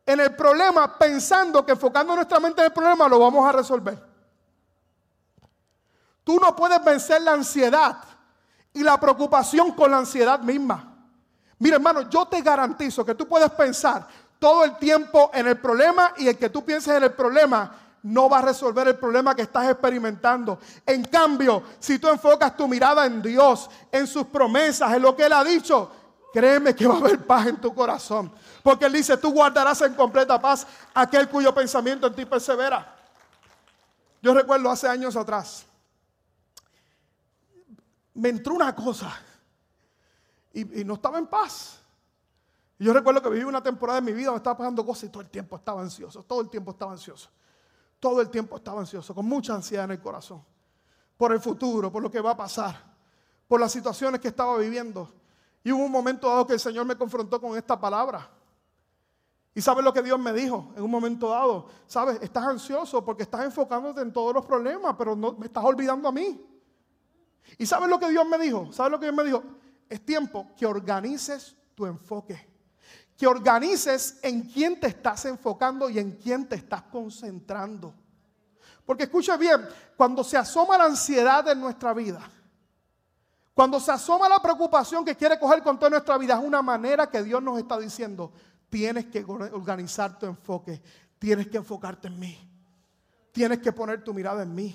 [0.07, 4.01] en el problema pensando que enfocando nuestra mente en el problema lo vamos a resolver.
[6.22, 7.96] Tú no puedes vencer la ansiedad
[8.77, 10.95] y la preocupación con la ansiedad misma.
[11.59, 14.07] Mira, hermano, yo te garantizo que tú puedes pensar,
[14.39, 18.29] todo el tiempo en el problema y el que tú pienses en el problema no
[18.29, 20.59] va a resolver el problema que estás experimentando.
[20.85, 25.25] En cambio, si tú enfocas tu mirada en Dios, en sus promesas, en lo que
[25.25, 25.91] Él ha dicho,
[26.33, 28.31] créeme que va a haber paz en tu corazón.
[28.62, 32.95] Porque Él dice, tú guardarás en completa paz aquel cuyo pensamiento en ti persevera.
[34.23, 35.65] Yo recuerdo hace años atrás,
[38.16, 39.14] me entró una cosa
[40.52, 41.81] y, no estaba en paz.
[42.79, 45.22] Yo recuerdo que viví una temporada de mi vida donde estaba pasando cosas y todo
[45.22, 47.29] el tiempo estaba ansioso, todo el tiempo estaba ansioso,
[48.00, 50.42] todo el tiempo estaba ansioso, con mucha ansiedad en el corazón,
[51.16, 52.83] por el futuro, por lo que va a pasar,
[53.46, 55.12] por las situaciones que estaba viviendo.
[55.62, 58.31] Y hubo un momento dado que el Señor me confrontó con esta palabra.
[59.55, 61.66] ¿Y sabes lo que Dios me dijo en un momento dado?
[61.87, 62.18] ¿Sabes?
[62.22, 66.12] Estás ansioso porque estás enfocándote en todos los problemas, pero no, me estás olvidando a
[66.12, 66.56] mí.
[67.59, 68.73] ¿Y sabes lo que Dios me dijo?
[68.73, 69.43] ¿Sabes lo que Dios me dijo?
[69.89, 72.55] Es tiempo que organices tu enfoque.
[73.17, 77.95] Que organices en quién te estás enfocando y en quién te estás concentrando.
[78.85, 82.21] Porque escucha bien, cuando se asoma la ansiedad en nuestra vida,
[83.55, 87.09] cuando se asoma la preocupación que quiere coger con toda nuestra vida, es una manera
[87.09, 88.33] que Dios nos está diciendo,
[88.69, 90.83] Tienes que organizar tu enfoque.
[91.19, 92.39] Tienes que enfocarte en mí.
[93.33, 94.75] Tienes que poner tu mirada en mí.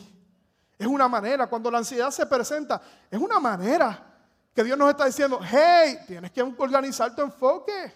[0.81, 4.03] Es una manera, cuando la ansiedad se presenta, es una manera
[4.51, 7.93] que Dios nos está diciendo, hey, tienes que organizar tu enfoque.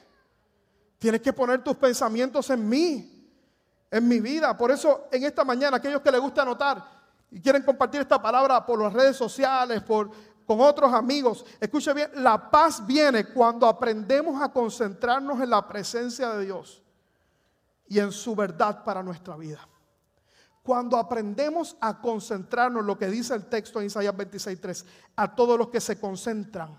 [0.99, 3.27] Tienes que poner tus pensamientos en mí,
[3.89, 4.55] en mi vida.
[4.55, 6.87] Por eso en esta mañana, aquellos que les gusta anotar
[7.31, 10.11] y quieren compartir esta palabra por las redes sociales, por
[10.45, 11.43] con otros amigos.
[11.59, 16.83] Escuche bien, la paz viene cuando aprendemos a concentrarnos en la presencia de Dios
[17.87, 19.67] y en su verdad para nuestra vida.
[20.65, 24.83] Cuando aprendemos a concentrarnos, lo que dice el texto en Isaías 26:3,
[25.15, 26.75] a todos los que se concentran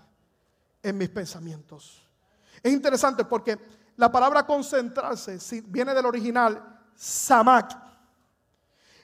[0.83, 2.05] en mis pensamientos.
[2.61, 3.57] Es interesante porque
[3.95, 7.77] la palabra concentrarse viene del original samak.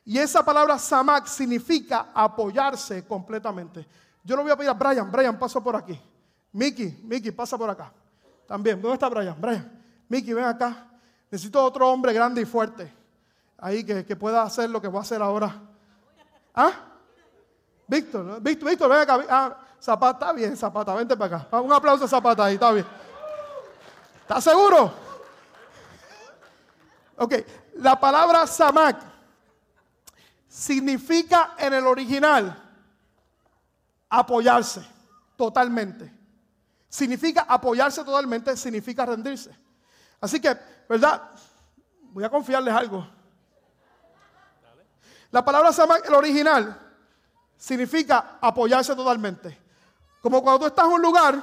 [0.03, 3.87] Y esa palabra samak significa apoyarse completamente.
[4.21, 5.09] Yo lo voy a pedir a Brian.
[5.09, 5.97] Brian, pasa por aquí.
[6.51, 7.93] Mickey, Mickey, pasa por acá.
[8.45, 8.81] También.
[8.81, 9.39] ¿Dónde está Brian?
[9.39, 9.81] Brian.
[10.09, 10.89] Mickey, ven acá.
[11.31, 13.02] Necesito otro hombre grande y fuerte.
[13.63, 15.55] Ahí que, pueda hacer lo que voy a hacer ahora.
[16.53, 16.73] ¿Ah?
[17.87, 19.25] Víctor, Víctor, Víctor, ven acá.
[19.29, 21.61] Ah, Zapata, está bien, Zapata, vente para acá.
[21.61, 22.85] Un aplauso a Zapata ahí, está bien.
[24.19, 24.91] ¿Estás seguro?
[27.15, 27.35] Ok,
[27.75, 28.97] la palabra samak
[30.45, 32.61] significa en el original
[34.09, 34.85] apoyarse
[35.37, 36.13] totalmente.
[36.89, 39.57] Significa apoyarse totalmente, significa rendirse.
[40.19, 40.53] Así que,
[40.89, 41.31] ¿verdad?
[42.11, 43.22] Voy a confiarles algo.
[45.33, 46.79] La palabra sama, el original,
[47.57, 49.57] significa apoyarse totalmente.
[50.21, 51.41] Como cuando tú estás en un lugar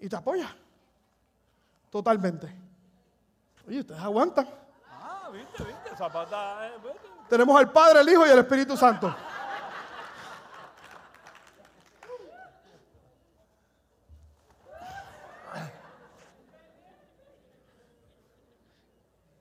[0.00, 0.50] y te apoyas
[1.90, 2.50] totalmente.
[3.68, 4.48] Oye, ustedes aguantan.
[4.88, 6.68] Ah, viste, viste, Zapata.
[6.68, 6.72] Eh,
[7.28, 9.14] Tenemos al Padre, el Hijo y el Espíritu Santo.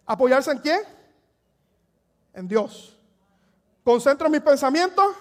[0.05, 1.00] ¿Apoyarse en quién?
[2.33, 2.97] En Dios.
[3.83, 5.15] Concentro mis pensamientos.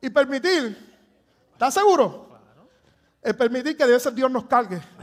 [0.00, 0.96] Y permitir,
[1.52, 2.28] ¿estás seguro?
[3.20, 4.76] El permitir que ser Dios nos cargue.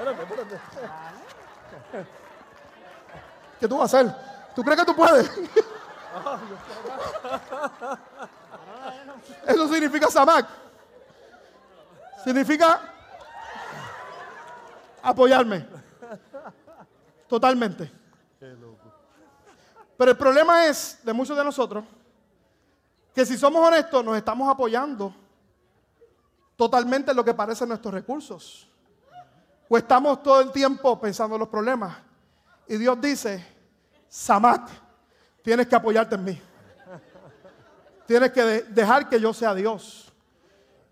[0.00, 0.60] Espérate, espérate.
[3.60, 4.16] ¿Qué tú vas a hacer?
[4.54, 5.30] ¿Tú crees que tú puedes?
[9.46, 10.48] Eso significa samak.
[12.24, 12.80] Significa
[15.02, 15.66] apoyarme.
[17.28, 17.92] Totalmente.
[19.96, 21.84] Pero el problema es de muchos de nosotros
[23.14, 25.14] que si somos honestos nos estamos apoyando
[26.56, 28.66] totalmente en lo que parecen nuestros recursos.
[29.68, 32.09] O estamos todo el tiempo pensando en los problemas.
[32.70, 33.44] Y Dios dice,
[34.08, 34.70] Samak,
[35.42, 36.40] tienes que apoyarte en mí.
[38.06, 40.12] Tienes que dejar que yo sea Dios.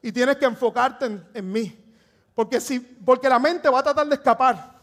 [0.03, 1.81] Y tienes que enfocarte en, mí.
[2.35, 4.75] Porque, si, porque la mente va a tratar de escapar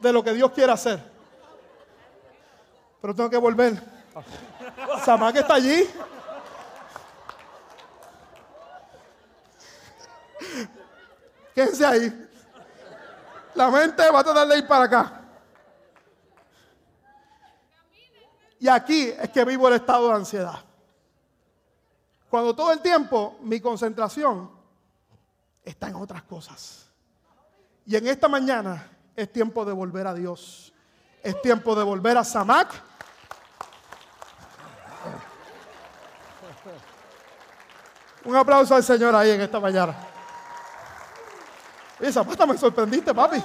[0.00, 0.98] de lo que Dios quiere hacer.
[3.02, 3.82] Pero tengo que volver.
[5.04, 5.86] Samak está allí.
[11.54, 12.29] Quédense ahí.
[13.54, 15.20] La mente va a tratar de ir para acá.
[18.60, 20.58] Y aquí es que vivo el estado de ansiedad.
[22.28, 24.50] Cuando todo el tiempo mi concentración
[25.64, 26.90] está en otras cosas.
[27.86, 28.86] Y en esta mañana
[29.16, 30.72] es tiempo de volver a Dios.
[31.22, 32.68] Es tiempo de volver a Samak.
[38.24, 40.09] Un aplauso al Señor ahí en esta mañana.
[42.00, 43.42] Y Zapata, me sorprendiste, papi.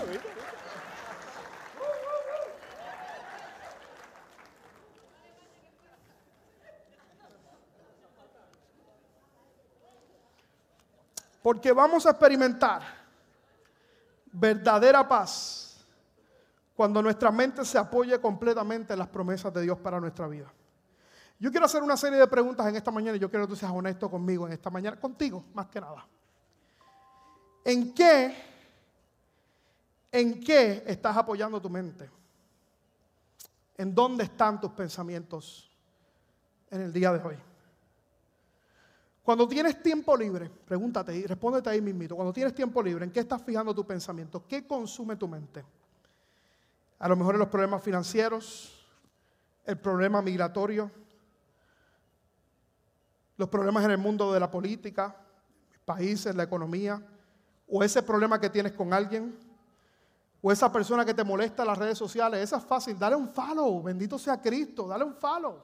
[11.41, 12.81] Porque vamos a experimentar
[14.31, 15.85] verdadera paz
[16.75, 20.51] cuando nuestra mente se apoye completamente en las promesas de Dios para nuestra vida.
[21.37, 23.55] Yo quiero hacer una serie de preguntas en esta mañana y yo quiero que tú
[23.55, 26.07] seas honesto conmigo en esta mañana, contigo más que nada.
[27.65, 28.35] ¿En qué,
[30.11, 32.07] en qué estás apoyando tu mente?
[33.75, 35.75] ¿En dónde están tus pensamientos
[36.69, 37.35] en el día de hoy?
[39.23, 42.15] Cuando tienes tiempo libre, pregúntate y respóndete ahí mismito.
[42.15, 44.45] Cuando tienes tiempo libre, ¿en qué estás fijando tu pensamiento?
[44.47, 45.65] ¿Qué consume tu mente?
[46.99, 48.85] A lo mejor en los problemas financieros,
[49.65, 50.91] el problema migratorio,
[53.37, 55.15] los problemas en el mundo de la política,
[55.83, 57.01] países, la economía,
[57.67, 59.37] o ese problema que tienes con alguien,
[60.41, 62.39] o esa persona que te molesta en las redes sociales.
[62.39, 65.63] Esa es fácil, dale un follow, bendito sea Cristo, dale un follow.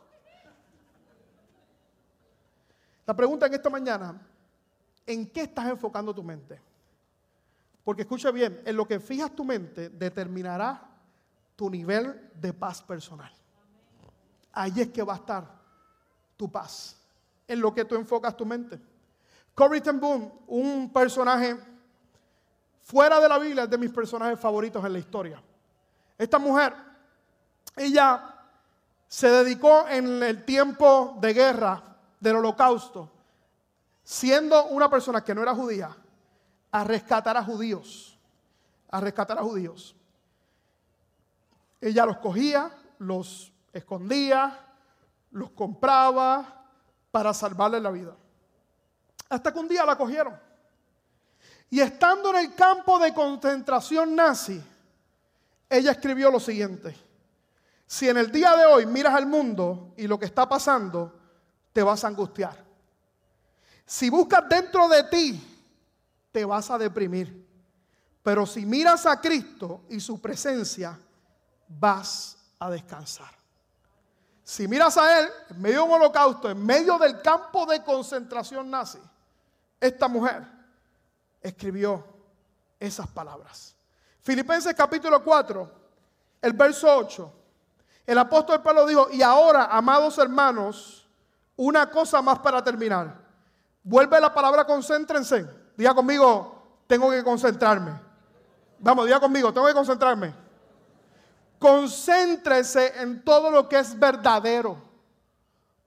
[3.05, 4.19] La pregunta en esta mañana,
[5.05, 6.59] ¿en qué estás enfocando tu mente?
[7.83, 10.87] Porque escucha bien, en lo que fijas tu mente determinará
[11.55, 13.31] tu nivel de paz personal.
[14.51, 15.47] Ahí es que va a estar
[16.35, 16.99] tu paz,
[17.47, 18.79] en lo que tú enfocas tu mente.
[19.53, 21.55] Corrie ten Boom, un personaje
[22.81, 25.41] fuera de la Biblia, es de mis personajes favoritos en la historia.
[26.17, 26.73] Esta mujer,
[27.75, 28.35] ella
[29.07, 31.83] se dedicó en el tiempo de guerra
[32.19, 33.09] del holocausto,
[34.03, 35.95] siendo una persona que no era judía,
[36.71, 38.17] a rescatar a judíos,
[38.89, 39.95] a rescatar a judíos.
[41.81, 44.57] Ella los cogía, los escondía,
[45.31, 46.65] los compraba
[47.09, 48.15] para salvarle la vida.
[49.29, 50.50] Hasta que un día la cogieron.
[51.71, 54.61] Y estando en el campo de concentración nazi,
[55.69, 56.93] ella escribió lo siguiente.
[57.87, 61.17] Si en el día de hoy miras al mundo y lo que está pasando,
[61.71, 62.61] te vas a angustiar.
[63.85, 65.63] Si buscas dentro de ti,
[66.33, 67.47] te vas a deprimir.
[68.21, 70.99] Pero si miras a Cristo y su presencia,
[71.69, 73.31] vas a descansar.
[74.43, 78.69] Si miras a Él en medio de un holocausto, en medio del campo de concentración
[78.69, 78.99] nazi,
[79.79, 80.60] esta mujer
[81.41, 82.05] escribió
[82.79, 83.75] esas palabras.
[84.21, 85.71] Filipenses capítulo 4,
[86.41, 87.33] el verso 8.
[88.05, 91.07] El apóstol Pablo dijo, y ahora, amados hermanos,
[91.55, 93.15] una cosa más para terminar.
[93.83, 95.47] Vuelve la palabra concéntrense.
[95.77, 97.93] Diga conmigo, tengo que concentrarme.
[98.79, 100.33] Vamos, diga conmigo, tengo que concentrarme.
[101.59, 104.77] Concéntrese en todo lo que es verdadero.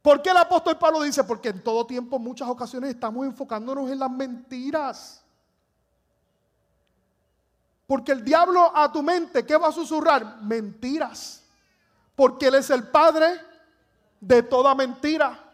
[0.00, 1.24] ¿Por qué el apóstol Pablo dice?
[1.24, 5.23] Porque en todo tiempo, muchas ocasiones, estamos enfocándonos en las mentiras.
[7.86, 10.42] Porque el diablo a tu mente, ¿qué va a susurrar?
[10.42, 11.42] Mentiras.
[12.16, 13.40] Porque él es el padre
[14.20, 15.44] de toda mentira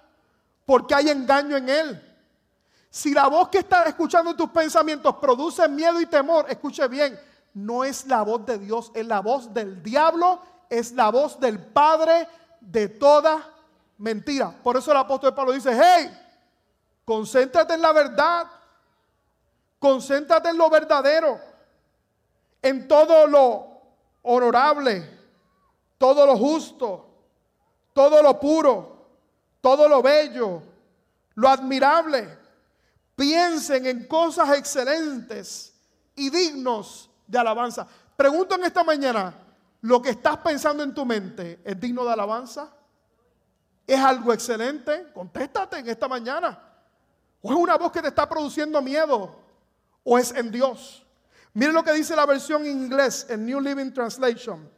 [0.70, 2.16] porque hay engaño en él.
[2.90, 7.18] Si la voz que estás escuchando tus pensamientos produce miedo y temor, escuche bien,
[7.54, 11.58] no es la voz de Dios, es la voz del diablo, es la voz del
[11.58, 12.28] Padre
[12.60, 13.44] de toda
[13.98, 14.54] mentira.
[14.62, 16.16] Por eso el apóstol Pablo dice, hey,
[17.04, 18.46] concéntrate en la verdad,
[19.80, 21.40] concéntrate en lo verdadero,
[22.62, 23.82] en todo lo
[24.22, 25.08] honorable,
[25.98, 27.08] todo lo justo,
[27.92, 29.00] todo lo puro
[29.60, 30.62] todo lo bello,
[31.34, 32.38] lo admirable.
[33.14, 35.74] Piensen en cosas excelentes
[36.14, 37.86] y dignos de alabanza.
[38.16, 39.34] Pregunto en esta mañana,
[39.82, 42.70] ¿lo que estás pensando en tu mente es digno de alabanza?
[43.86, 45.12] ¿Es algo excelente?
[45.12, 46.58] Contéstate en esta mañana.
[47.42, 49.36] ¿O es una voz que te está produciendo miedo?
[50.04, 51.04] ¿O es en Dios?
[51.54, 54.68] Miren lo que dice la versión en inglés, en New Living Translation.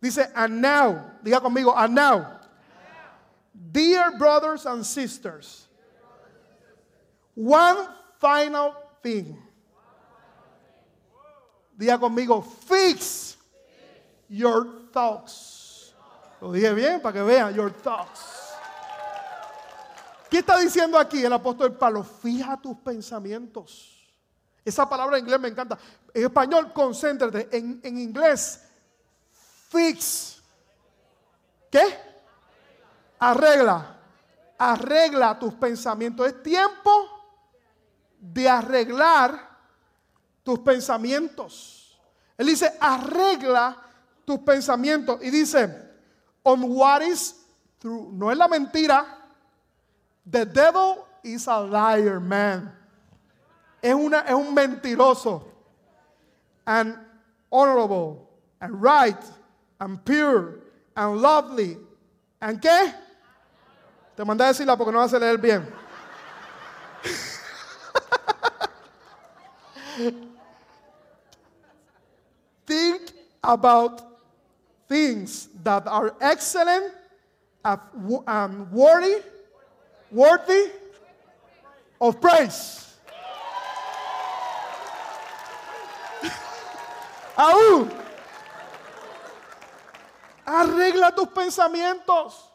[0.00, 2.40] Dice, and now, diga conmigo, and now.
[3.70, 5.66] Dear brothers and sisters,
[7.34, 9.36] one final thing.
[11.78, 13.36] Diga conmigo, fix
[14.28, 15.94] your thoughts.
[16.40, 18.20] Lo dije bien para que vean, your thoughts.
[20.28, 22.02] ¿Qué está diciendo aquí el apóstol Pablo?
[22.02, 24.01] Fija tus pensamientos.
[24.64, 25.78] Esa palabra en inglés me encanta.
[26.14, 27.48] En español, concéntrate.
[27.50, 28.62] En, en inglés,
[29.68, 30.40] fix.
[31.70, 31.98] ¿Qué?
[33.18, 33.96] Arregla,
[34.58, 36.26] arregla tus pensamientos.
[36.26, 36.90] Es tiempo
[38.20, 39.48] de arreglar
[40.42, 41.98] tus pensamientos.
[42.36, 43.76] Él dice, arregla
[44.24, 45.18] tus pensamientos.
[45.22, 45.90] Y dice,
[46.42, 47.36] on what is
[47.78, 48.08] true.
[48.12, 49.18] No es la mentira.
[50.30, 52.81] The devil is a liar, man.
[53.82, 55.42] Es, una, es un mentiroso.
[56.64, 56.96] And
[57.50, 58.28] honorable,
[58.60, 59.18] and right,
[59.80, 60.60] and pure,
[60.96, 61.76] and lovely.
[62.40, 62.94] ¿And qué?
[64.16, 65.66] Te mandé a decirla porque no vas a leer bien.
[72.64, 73.10] Think
[73.42, 74.00] about
[74.88, 76.94] things that are excellent,
[77.64, 77.80] and
[78.26, 79.16] um, worthy,
[80.10, 80.70] worthy
[82.00, 82.91] of praise.
[87.42, 87.92] Aún,
[90.46, 92.48] arregla tus pensamientos.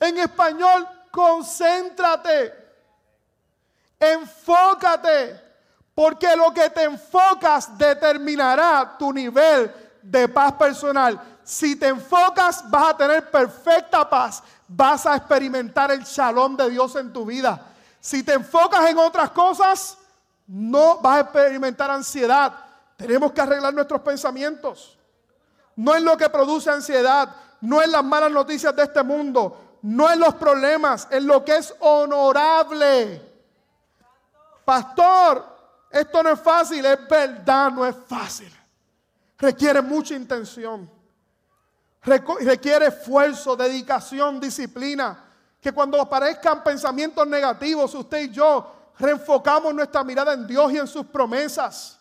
[0.00, 2.52] En español, concéntrate.
[4.00, 5.40] Enfócate.
[5.94, 11.20] Porque lo que te enfocas determinará tu nivel de paz personal.
[11.44, 14.42] Si te enfocas, vas a tener perfecta paz.
[14.66, 17.64] Vas a experimentar el shalom de Dios en tu vida.
[18.00, 19.98] Si te enfocas en otras cosas,
[20.48, 22.69] no vas a experimentar ansiedad.
[23.00, 24.98] Tenemos que arreglar nuestros pensamientos.
[25.76, 30.10] No es lo que produce ansiedad, no es las malas noticias de este mundo, no
[30.10, 33.22] es los problemas, es lo que es honorable.
[34.66, 35.46] Pastor,
[35.90, 38.54] esto no es fácil, es verdad, no es fácil.
[39.38, 40.90] Requiere mucha intención.
[42.02, 45.24] Requiere esfuerzo, dedicación, disciplina.
[45.58, 50.86] Que cuando aparezcan pensamientos negativos, usted y yo reenfocamos nuestra mirada en Dios y en
[50.86, 51.99] sus promesas.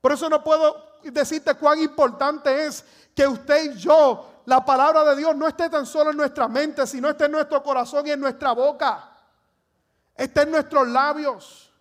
[0.00, 2.84] Por eso no puedo decirte cuán importante es
[3.14, 6.86] que usted y yo, la palabra de Dios, no esté tan solo en nuestra mente,
[6.86, 9.16] sino esté en nuestro corazón y en nuestra boca.
[10.14, 11.72] Esté en nuestros labios.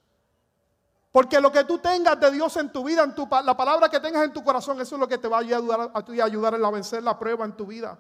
[1.12, 4.00] Porque lo que tú tengas de Dios en tu vida, en tu, la palabra que
[4.00, 7.02] tengas en tu corazón, eso es lo que te va a ayudar a, a vencer
[7.02, 7.98] la prueba en tu vida.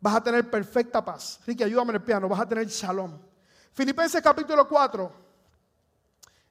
[0.00, 1.40] Vas a tener perfecta paz.
[1.46, 2.28] Ricky, ayúdame en el piano.
[2.28, 3.18] Vas a tener shalom.
[3.72, 5.12] Filipenses capítulo 4,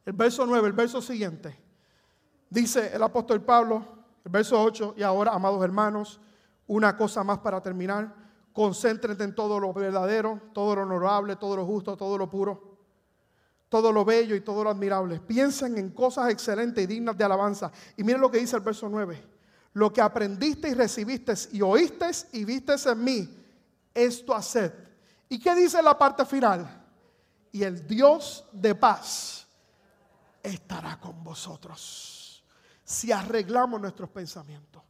[0.05, 1.66] el verso 9, el verso siguiente.
[2.49, 3.85] Dice el apóstol Pablo,
[4.23, 6.19] el verso 8, y ahora, amados hermanos,
[6.67, 8.13] una cosa más para terminar.
[8.53, 12.77] Concéntrate en todo lo verdadero, todo lo honorable, todo lo justo, todo lo puro
[13.69, 15.19] todo lo bello y todo lo admirable.
[15.19, 17.71] Piensen en cosas excelentes y dignas de alabanza.
[17.97, 19.23] Y miren lo que dice el verso 9.
[19.73, 23.29] Lo que aprendiste y recibiste y oíste y viste en mí,
[23.93, 24.71] esto haced.
[25.29, 26.85] ¿Y qué dice la parte final?
[27.51, 29.45] Y el Dios de paz
[30.41, 32.16] estará con vosotros.
[32.87, 34.81] Si arreglamos nuestros pensamientos,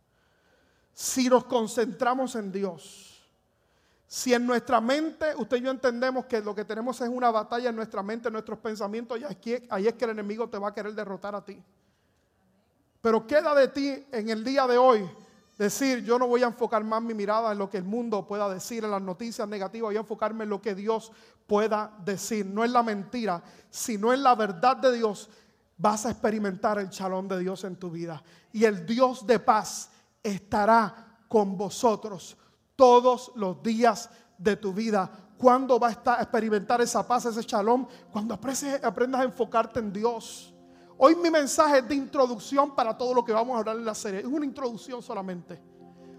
[0.94, 3.28] si nos concentramos en Dios,
[4.06, 7.72] si en nuestra mente, usted y yo entendemos que lo que tenemos es una batalla
[7.72, 10.68] en nuestra mente, en nuestros pensamientos, y aquí, ahí es que el enemigo te va
[10.68, 11.60] a querer derrotar a ti.
[13.02, 15.10] Pero queda de ti en el día de hoy
[15.58, 18.48] decir, yo no voy a enfocar más mi mirada en lo que el mundo pueda
[18.48, 21.12] decir, en las noticias negativas, voy a enfocarme en lo que Dios
[21.48, 22.46] pueda decir.
[22.46, 23.42] No es la mentira,
[23.72, 25.32] sino en la verdad de Dios.
[25.78, 28.22] Vas a experimentar el chalón de Dios en tu vida.
[28.52, 29.92] Y el Dios de paz
[30.24, 32.36] estará con vosotros
[32.76, 35.10] todos los días de tu vida.
[35.38, 37.86] ¿Cuándo va a experimentar esa paz, ese shalom?
[38.12, 40.54] Cuando aprendas a enfocarte en Dios.
[40.98, 43.94] Hoy mi mensaje es de introducción para todo lo que vamos a hablar en la
[43.94, 44.22] serie.
[44.22, 45.62] Es una introducción solamente.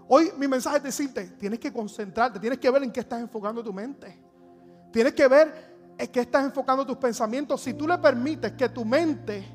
[0.07, 3.61] Hoy mi mensaje es decirte, tienes que concentrarte, tienes que ver en qué estás enfocando
[3.61, 4.17] tu mente.
[4.91, 5.68] Tienes que ver
[5.99, 7.61] en qué estás enfocando tus pensamientos.
[7.61, 9.45] Si tú le permites que tu mente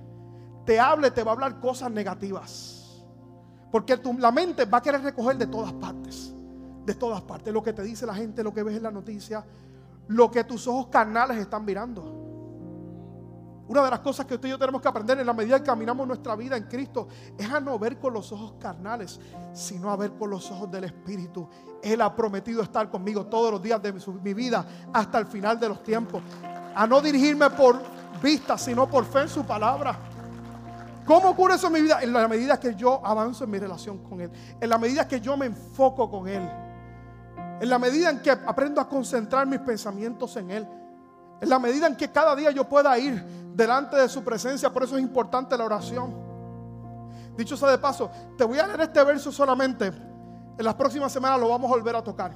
[0.64, 3.05] te hable, te va a hablar cosas negativas.
[3.72, 6.34] Porque la mente va a querer recoger de todas partes
[6.84, 7.53] de todas partes.
[7.53, 9.45] Lo que te dice la gente, lo que ves en la noticia,
[10.09, 12.24] lo que tus ojos carnales están mirando.
[13.67, 15.65] Una de las cosas que usted y yo tenemos que aprender en la medida que
[15.65, 17.09] caminamos nuestra vida en Cristo
[17.39, 19.19] es a no ver con los ojos carnales,
[19.55, 21.49] sino a ver con los ojos del Espíritu.
[21.83, 23.93] Él ha prometido estar conmigo todos los días de
[24.23, 26.23] mi vida hasta el final de los tiempos.
[26.75, 27.81] A no dirigirme por
[28.23, 29.99] vista, sino por fe en su palabra.
[31.07, 32.03] ¿Cómo ocurre eso en mi vida?
[32.03, 34.31] En la medida que yo avanzo en mi relación con Él.
[34.61, 36.47] En la medida que yo me enfoco con Él.
[37.61, 40.69] En la medida en que aprendo a concentrar mis pensamientos en Él.
[41.41, 44.70] En la medida en que cada día yo pueda ir delante de su presencia.
[44.70, 46.14] Por eso es importante la oración.
[47.36, 49.86] Dicho sea de paso, te voy a leer este verso solamente.
[49.86, 52.32] En las próximas semanas lo vamos a volver a tocar.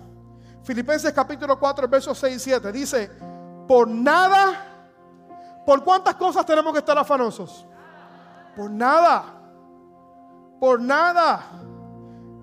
[0.63, 2.73] Filipenses capítulo 4, versos 6 y 7.
[2.73, 3.11] Dice,
[3.67, 7.67] por nada, ¿por cuántas cosas tenemos que estar afanosos?
[8.57, 9.25] Por nada,
[10.59, 11.41] por nada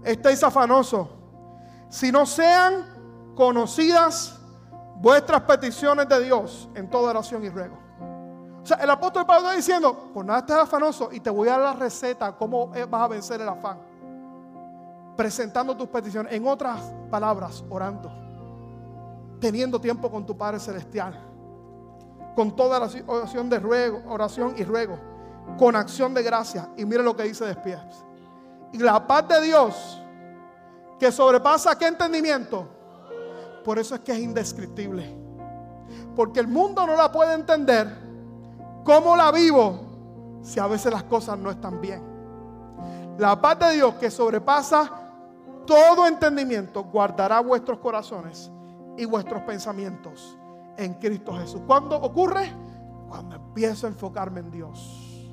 [0.03, 1.07] estéis afanosos
[1.89, 4.39] si no sean conocidas
[4.97, 7.84] vuestras peticiones de Dios en toda oración y ruego.
[8.65, 11.51] O sea, el apóstol Pablo está diciendo, por nada estés afanoso y te voy a
[11.51, 13.77] dar la receta, cómo vas a vencer el afán.
[15.15, 18.11] Presentando tus peticiones, en otras palabras, orando,
[19.39, 21.13] teniendo tiempo con tu Padre Celestial,
[22.35, 24.97] con toda la oración de ruego, oración y ruego,
[25.59, 26.67] con acción de gracia.
[26.75, 27.77] Y mire lo que dice después.
[28.71, 30.01] Y la paz de Dios,
[30.99, 32.67] que sobrepasa qué entendimiento.
[33.63, 35.15] Por eso es que es indescriptible.
[36.15, 38.04] Porque el mundo no la puede entender.
[38.85, 39.95] ¿Cómo la vivo
[40.45, 42.03] si a veces las cosas no están bien.
[43.17, 44.91] La paz de Dios que sobrepasa
[45.65, 48.51] todo entendimiento guardará vuestros corazones
[48.95, 50.37] y vuestros pensamientos
[50.77, 51.61] en Cristo Jesús.
[51.65, 52.51] ¿Cuándo ocurre?
[53.09, 55.27] Cuando empiezo a enfocarme en Dios.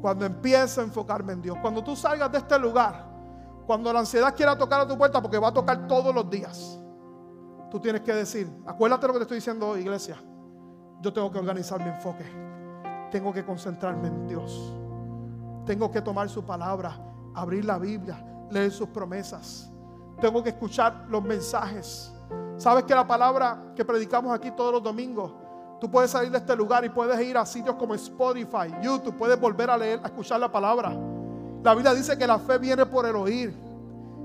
[0.00, 1.56] Cuando empiezo a enfocarme en Dios.
[1.62, 3.06] Cuando tú salgas de este lugar,
[3.64, 6.80] cuando la ansiedad quiera tocar a tu puerta, porque va a tocar todos los días,
[7.70, 10.16] tú tienes que decir, acuérdate lo que te estoy diciendo iglesia.
[11.00, 12.55] Yo tengo que organizar mi enfoque.
[13.10, 14.74] Tengo que concentrarme en Dios.
[15.64, 16.96] Tengo que tomar su palabra,
[17.34, 19.70] abrir la Biblia, leer sus promesas.
[20.20, 22.12] Tengo que escuchar los mensajes.
[22.56, 25.32] Sabes que la palabra que predicamos aquí todos los domingos,
[25.80, 29.38] tú puedes salir de este lugar y puedes ir a sitios como Spotify, YouTube, puedes
[29.38, 30.96] volver a leer, a escuchar la palabra.
[31.62, 33.54] La Biblia dice que la fe viene por el oír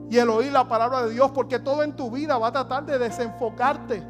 [0.10, 2.86] y el oír la palabra de Dios, porque todo en tu vida va a tratar
[2.86, 4.04] de desenfocarte.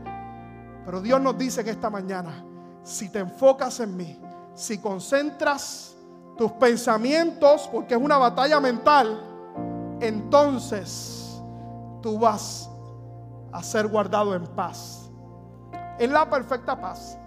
[0.86, 2.44] Pero Dios nos dice que esta mañana,
[2.84, 4.20] si te enfocas en mí,
[4.54, 5.96] si concentras
[6.38, 9.22] tus pensamientos, porque es una batalla mental,
[10.00, 11.42] entonces
[12.02, 12.70] tú vas
[13.52, 15.10] a ser guardado en paz.
[16.00, 17.18] En la perfecta paz,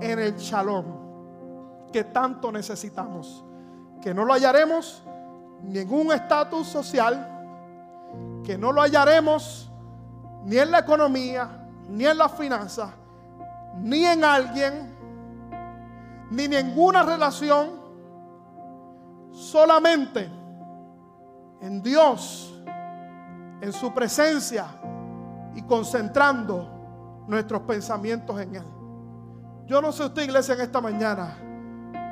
[0.00, 0.84] en el shalom
[1.92, 3.44] que tanto necesitamos,
[4.00, 5.02] que no lo hallaremos
[5.62, 7.28] ni en un estatus social,
[8.44, 9.70] que no lo hallaremos
[10.44, 11.48] ni en la economía,
[11.88, 12.90] ni en las finanzas,
[13.78, 14.91] ni en alguien,
[16.32, 17.68] ni ninguna relación,
[19.32, 20.30] solamente
[21.60, 22.58] en Dios,
[23.60, 24.66] en su presencia
[25.54, 28.64] y concentrando nuestros pensamientos en Él.
[29.66, 31.36] Yo no sé usted, iglesia, en esta mañana,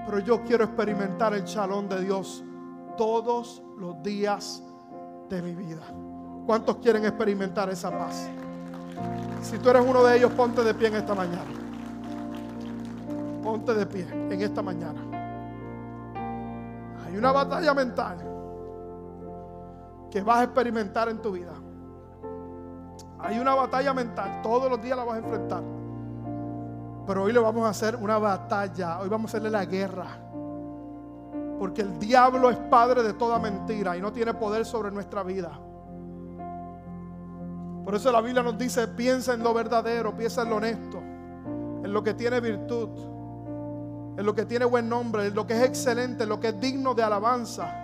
[0.05, 2.45] pero yo quiero experimentar el chalón de Dios
[2.99, 4.63] todos los días
[5.31, 5.83] de mi vida.
[6.45, 8.29] ¿Cuántos quieren experimentar esa paz?
[9.41, 11.70] Si tú eres uno de ellos, ponte de pie en esta mañana.
[13.43, 15.01] Ponte de pie en esta mañana.
[17.05, 18.19] Hay una batalla mental
[20.11, 21.53] que vas a experimentar en tu vida.
[23.19, 25.63] Hay una batalla mental, todos los días la vas a enfrentar.
[27.07, 30.07] Pero hoy le vamos a hacer una batalla, hoy vamos a hacerle la guerra.
[31.59, 35.59] Porque el diablo es padre de toda mentira y no tiene poder sobre nuestra vida.
[37.85, 41.93] Por eso la Biblia nos dice, piensa en lo verdadero, piensa en lo honesto, en
[41.93, 42.89] lo que tiene virtud,
[44.21, 46.61] en lo que tiene buen nombre, en lo que es excelente, en lo que es
[46.61, 47.75] digno de alabanza.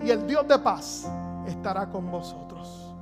[0.00, 1.10] Y el Dios de paz
[1.48, 2.94] estará con vosotros.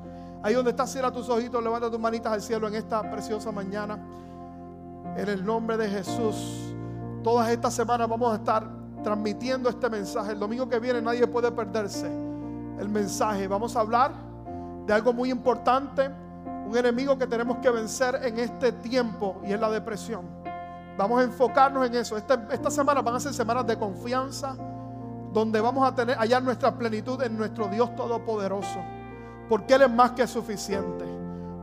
[0.42, 3.98] Ahí donde estás, cierra tus ojitos, levanta tus manitas al cielo en esta preciosa mañana.
[5.18, 6.74] En el nombre de Jesús.
[7.22, 8.66] Todas estas semanas vamos a estar
[9.04, 10.32] transmitiendo este mensaje.
[10.32, 13.46] El domingo que viene nadie puede perderse el mensaje.
[13.48, 14.12] Vamos a hablar
[14.86, 16.10] de algo muy importante,
[16.66, 20.45] un enemigo que tenemos que vencer en este tiempo y es la depresión.
[20.96, 22.16] Vamos a enfocarnos en eso.
[22.16, 24.56] Esta, esta semana van a ser semanas de confianza,
[25.32, 28.80] donde vamos a tener hallar nuestra plenitud en nuestro Dios Todopoderoso.
[29.48, 31.04] Porque Él es más que suficiente.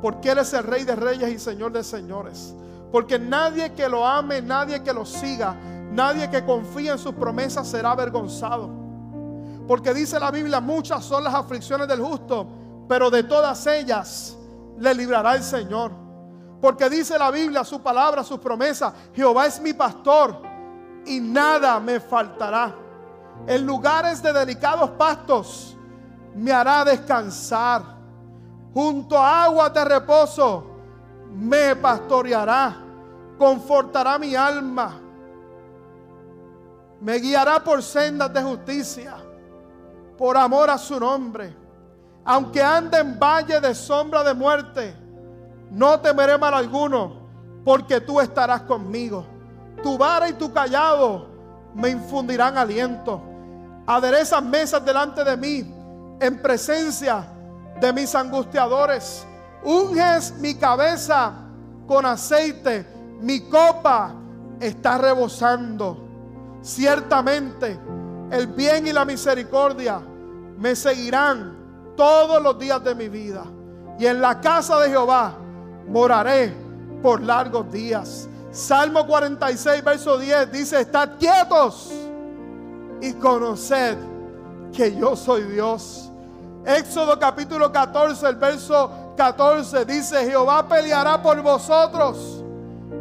[0.01, 2.55] Porque Él es el Rey de Reyes y Señor de Señores.
[2.91, 5.55] Porque nadie que lo ame, nadie que lo siga,
[5.91, 8.69] nadie que confíe en sus promesas será avergonzado.
[9.67, 12.47] Porque dice la Biblia, muchas son las aflicciones del justo,
[12.87, 14.37] pero de todas ellas
[14.77, 16.02] le librará el Señor.
[16.63, 20.41] Porque dice la Biblia, su palabra, sus promesas, Jehová es mi pastor
[21.05, 22.73] y nada me faltará.
[23.45, 25.75] En lugares de delicados pastos
[26.33, 27.81] me hará descansar.
[28.73, 30.65] Junto a aguas de reposo
[31.35, 32.77] me pastoreará.
[33.37, 35.01] Confortará mi alma.
[37.01, 39.17] Me guiará por sendas de justicia.
[40.17, 41.53] Por amor a su nombre.
[42.23, 45.02] Aunque ande en valle de sombra de muerte,
[45.73, 47.13] no temeré mal alguno,
[47.65, 49.25] porque tú estarás conmigo.
[49.81, 51.27] Tu vara y tu callado
[51.73, 53.21] me infundirán aliento.
[53.87, 55.73] Aderezas mesas delante de mí
[56.19, 57.25] en presencia
[57.81, 59.25] de mis angustiadores.
[59.63, 61.33] Unges mi cabeza
[61.87, 62.85] con aceite,
[63.19, 64.13] mi copa
[64.59, 65.97] está rebosando.
[66.61, 67.79] Ciertamente
[68.31, 69.99] el bien y la misericordia
[70.57, 71.57] me seguirán
[71.97, 73.43] todos los días de mi vida.
[73.97, 75.39] Y en la casa de Jehová
[75.87, 76.53] moraré
[77.01, 78.27] por largos días.
[78.51, 81.91] Salmo 46, verso 10 dice, estad quietos
[83.01, 83.97] y conoced
[84.71, 86.11] que yo soy Dios.
[86.65, 92.43] Éxodo capítulo 14, el verso 14 dice, Jehová peleará por vosotros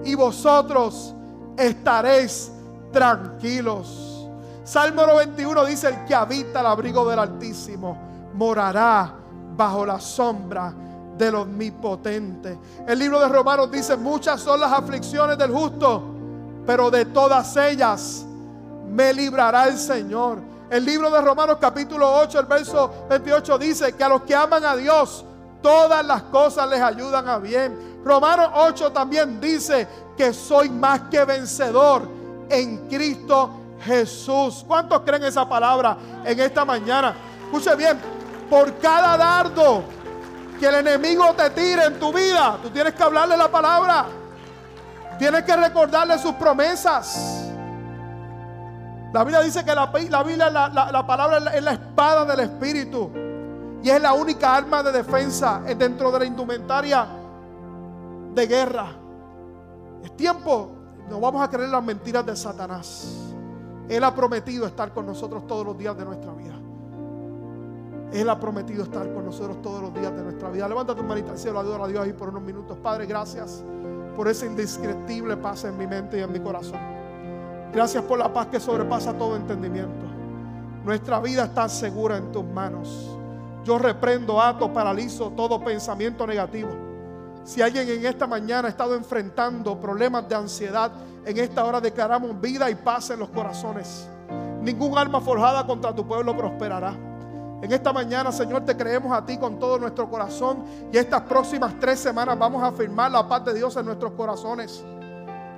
[0.04, 1.14] y vosotros
[1.56, 2.50] estaréis
[2.90, 4.28] tranquilos.
[4.64, 7.96] Salmo 91 dice, el que habita el abrigo del Altísimo
[8.34, 9.12] morará
[9.56, 10.72] bajo la sombra
[11.22, 12.58] del omnipotente.
[12.84, 16.02] El libro de Romanos dice, muchas son las aflicciones del justo,
[16.66, 18.24] pero de todas ellas
[18.88, 20.38] me librará el Señor.
[20.68, 24.64] El libro de Romanos capítulo 8, el verso 28 dice que a los que aman
[24.64, 25.24] a Dios,
[25.62, 28.00] todas las cosas les ayudan a bien.
[28.04, 32.02] Romanos 8 también dice que soy más que vencedor
[32.48, 33.48] en Cristo
[33.84, 34.64] Jesús.
[34.66, 37.14] ¿Cuántos creen esa palabra en esta mañana?
[37.44, 37.96] Escuche bien,
[38.50, 40.01] por cada dardo
[40.62, 44.06] que el enemigo te tire en tu vida, tú tienes que hablarle la palabra.
[45.18, 47.50] Tienes que recordarle sus promesas.
[49.12, 53.10] La Biblia dice que la, Biblia, la, palabra es la espada del Espíritu.
[53.82, 57.08] Y es la única arma de defensa dentro de la indumentaria
[58.32, 58.86] de guerra.
[60.04, 60.70] Es tiempo,
[61.10, 63.34] no vamos a creer las mentiras de Satanás.
[63.88, 66.51] Él ha prometido estar con nosotros todos los días de nuestra vida.
[68.12, 70.68] Él ha prometido estar con nosotros todos los días de nuestra vida.
[70.68, 72.76] Levanta tu manita al cielo, adora a Dios ahí por unos minutos.
[72.82, 73.64] Padre, gracias
[74.14, 76.78] por esa indescriptible paz en mi mente y en mi corazón.
[77.72, 80.04] Gracias por la paz que sobrepasa todo entendimiento.
[80.84, 83.16] Nuestra vida está segura en tus manos.
[83.64, 86.70] Yo reprendo, ato, paralizo todo pensamiento negativo.
[87.44, 90.92] Si alguien en esta mañana ha estado enfrentando problemas de ansiedad,
[91.24, 94.08] en esta hora declaramos vida y paz en los corazones.
[94.60, 97.11] Ningún arma forjada contra tu pueblo prosperará.
[97.62, 101.72] En esta mañana, Señor, te creemos a ti con todo nuestro corazón y estas próximas
[101.78, 104.84] tres semanas vamos a afirmar la paz de Dios en nuestros corazones.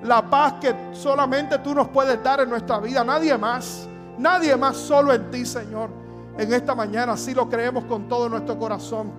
[0.03, 3.89] La paz que solamente tú nos puedes dar en nuestra vida, nadie más.
[4.19, 5.89] Nadie más solo en ti, Señor.
[6.37, 9.11] En esta mañana sí lo creemos con todo nuestro corazón.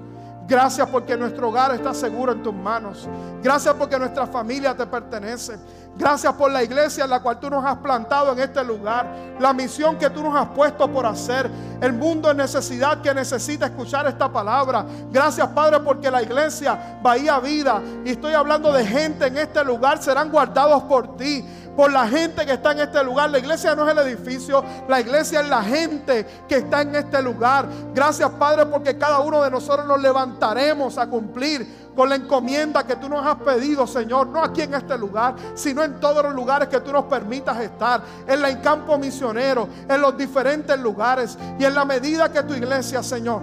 [0.48, 3.10] Gracias porque nuestro hogar está seguro en tus manos.
[3.42, 5.58] Gracias porque nuestra familia te pertenece.
[5.98, 9.08] Gracias por la iglesia en la cual tú nos has plantado en este lugar.
[9.40, 11.50] La misión que tú nos has puesto por hacer.
[11.80, 14.86] El mundo en necesidad que necesita escuchar esta palabra.
[15.10, 17.82] Gracias Padre porque la iglesia Bahía Vida.
[18.04, 20.04] Y estoy hablando de gente en este lugar.
[20.04, 23.30] Serán guardados por ti por la gente que está en este lugar.
[23.30, 27.22] La iglesia no es el edificio, la iglesia es la gente que está en este
[27.22, 27.68] lugar.
[27.94, 32.96] Gracias Padre porque cada uno de nosotros nos levantaremos a cumplir con la encomienda que
[32.96, 36.68] tú nos has pedido, Señor, no aquí en este lugar, sino en todos los lugares
[36.68, 41.74] que tú nos permitas estar, en la campo misionero, en los diferentes lugares y en
[41.74, 43.42] la medida que tu iglesia, Señor,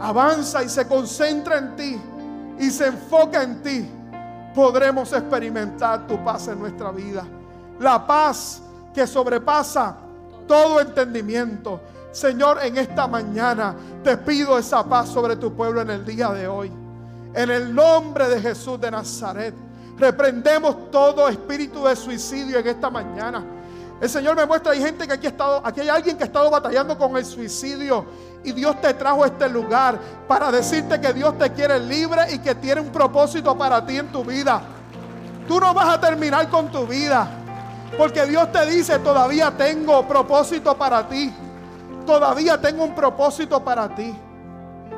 [0.00, 2.00] avanza y se concentra en ti
[2.58, 3.90] y se enfoca en ti,
[4.54, 7.24] podremos experimentar tu paz en nuestra vida
[7.82, 8.62] la paz
[8.94, 9.96] que sobrepasa
[10.46, 11.80] todo entendimiento.
[12.12, 13.74] Señor, en esta mañana
[14.04, 16.81] te pido esa paz sobre tu pueblo en el día de hoy.
[17.34, 19.54] En el nombre de Jesús de Nazaret,
[19.96, 23.42] reprendemos todo espíritu de suicidio en esta mañana.
[24.00, 26.26] El Señor me muestra, hay gente que aquí ha estado, aquí hay alguien que ha
[26.26, 28.04] estado batallando con el suicidio
[28.42, 32.40] y Dios te trajo a este lugar para decirte que Dios te quiere libre y
[32.40, 34.60] que tiene un propósito para ti en tu vida.
[35.46, 37.28] Tú no vas a terminar con tu vida.
[37.96, 41.32] Porque Dios te dice, todavía tengo propósito para ti.
[42.06, 44.14] Todavía tengo un propósito para ti.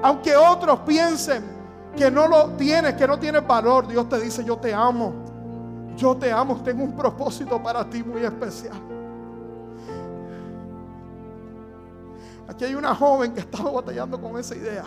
[0.02, 1.53] Aunque otros piensen
[1.96, 5.12] que no lo tienes, que no tienes valor, Dios te dice, yo te amo.
[5.96, 8.80] Yo te amo, tengo un propósito para ti muy especial.
[12.48, 14.84] Aquí hay una joven que estaba batallando con esa idea.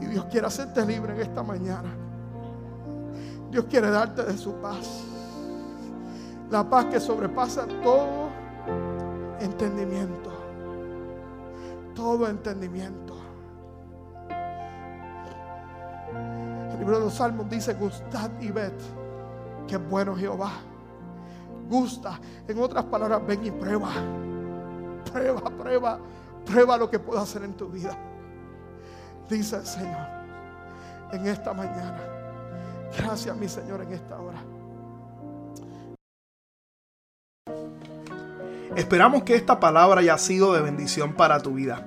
[0.00, 1.94] Y Dios quiere hacerte libre en esta mañana.
[3.50, 5.02] Dios quiere darte de su paz.
[6.50, 8.30] La paz que sobrepasa todo
[9.40, 10.30] entendimiento.
[11.94, 13.11] Todo entendimiento.
[16.72, 18.72] El libro de los Salmos dice, gustad y ved
[19.66, 20.52] que bueno Jehová.
[21.68, 22.18] Gusta.
[22.48, 23.90] En otras palabras, ven y prueba.
[25.12, 25.98] Prueba, prueba,
[26.44, 27.96] prueba lo que puedo hacer en tu vida.
[29.28, 30.22] Dice el Señor
[31.12, 32.00] en esta mañana.
[32.96, 34.42] Gracias, mi Señor, en esta hora.
[38.74, 41.86] Esperamos que esta palabra haya sido de bendición para tu vida.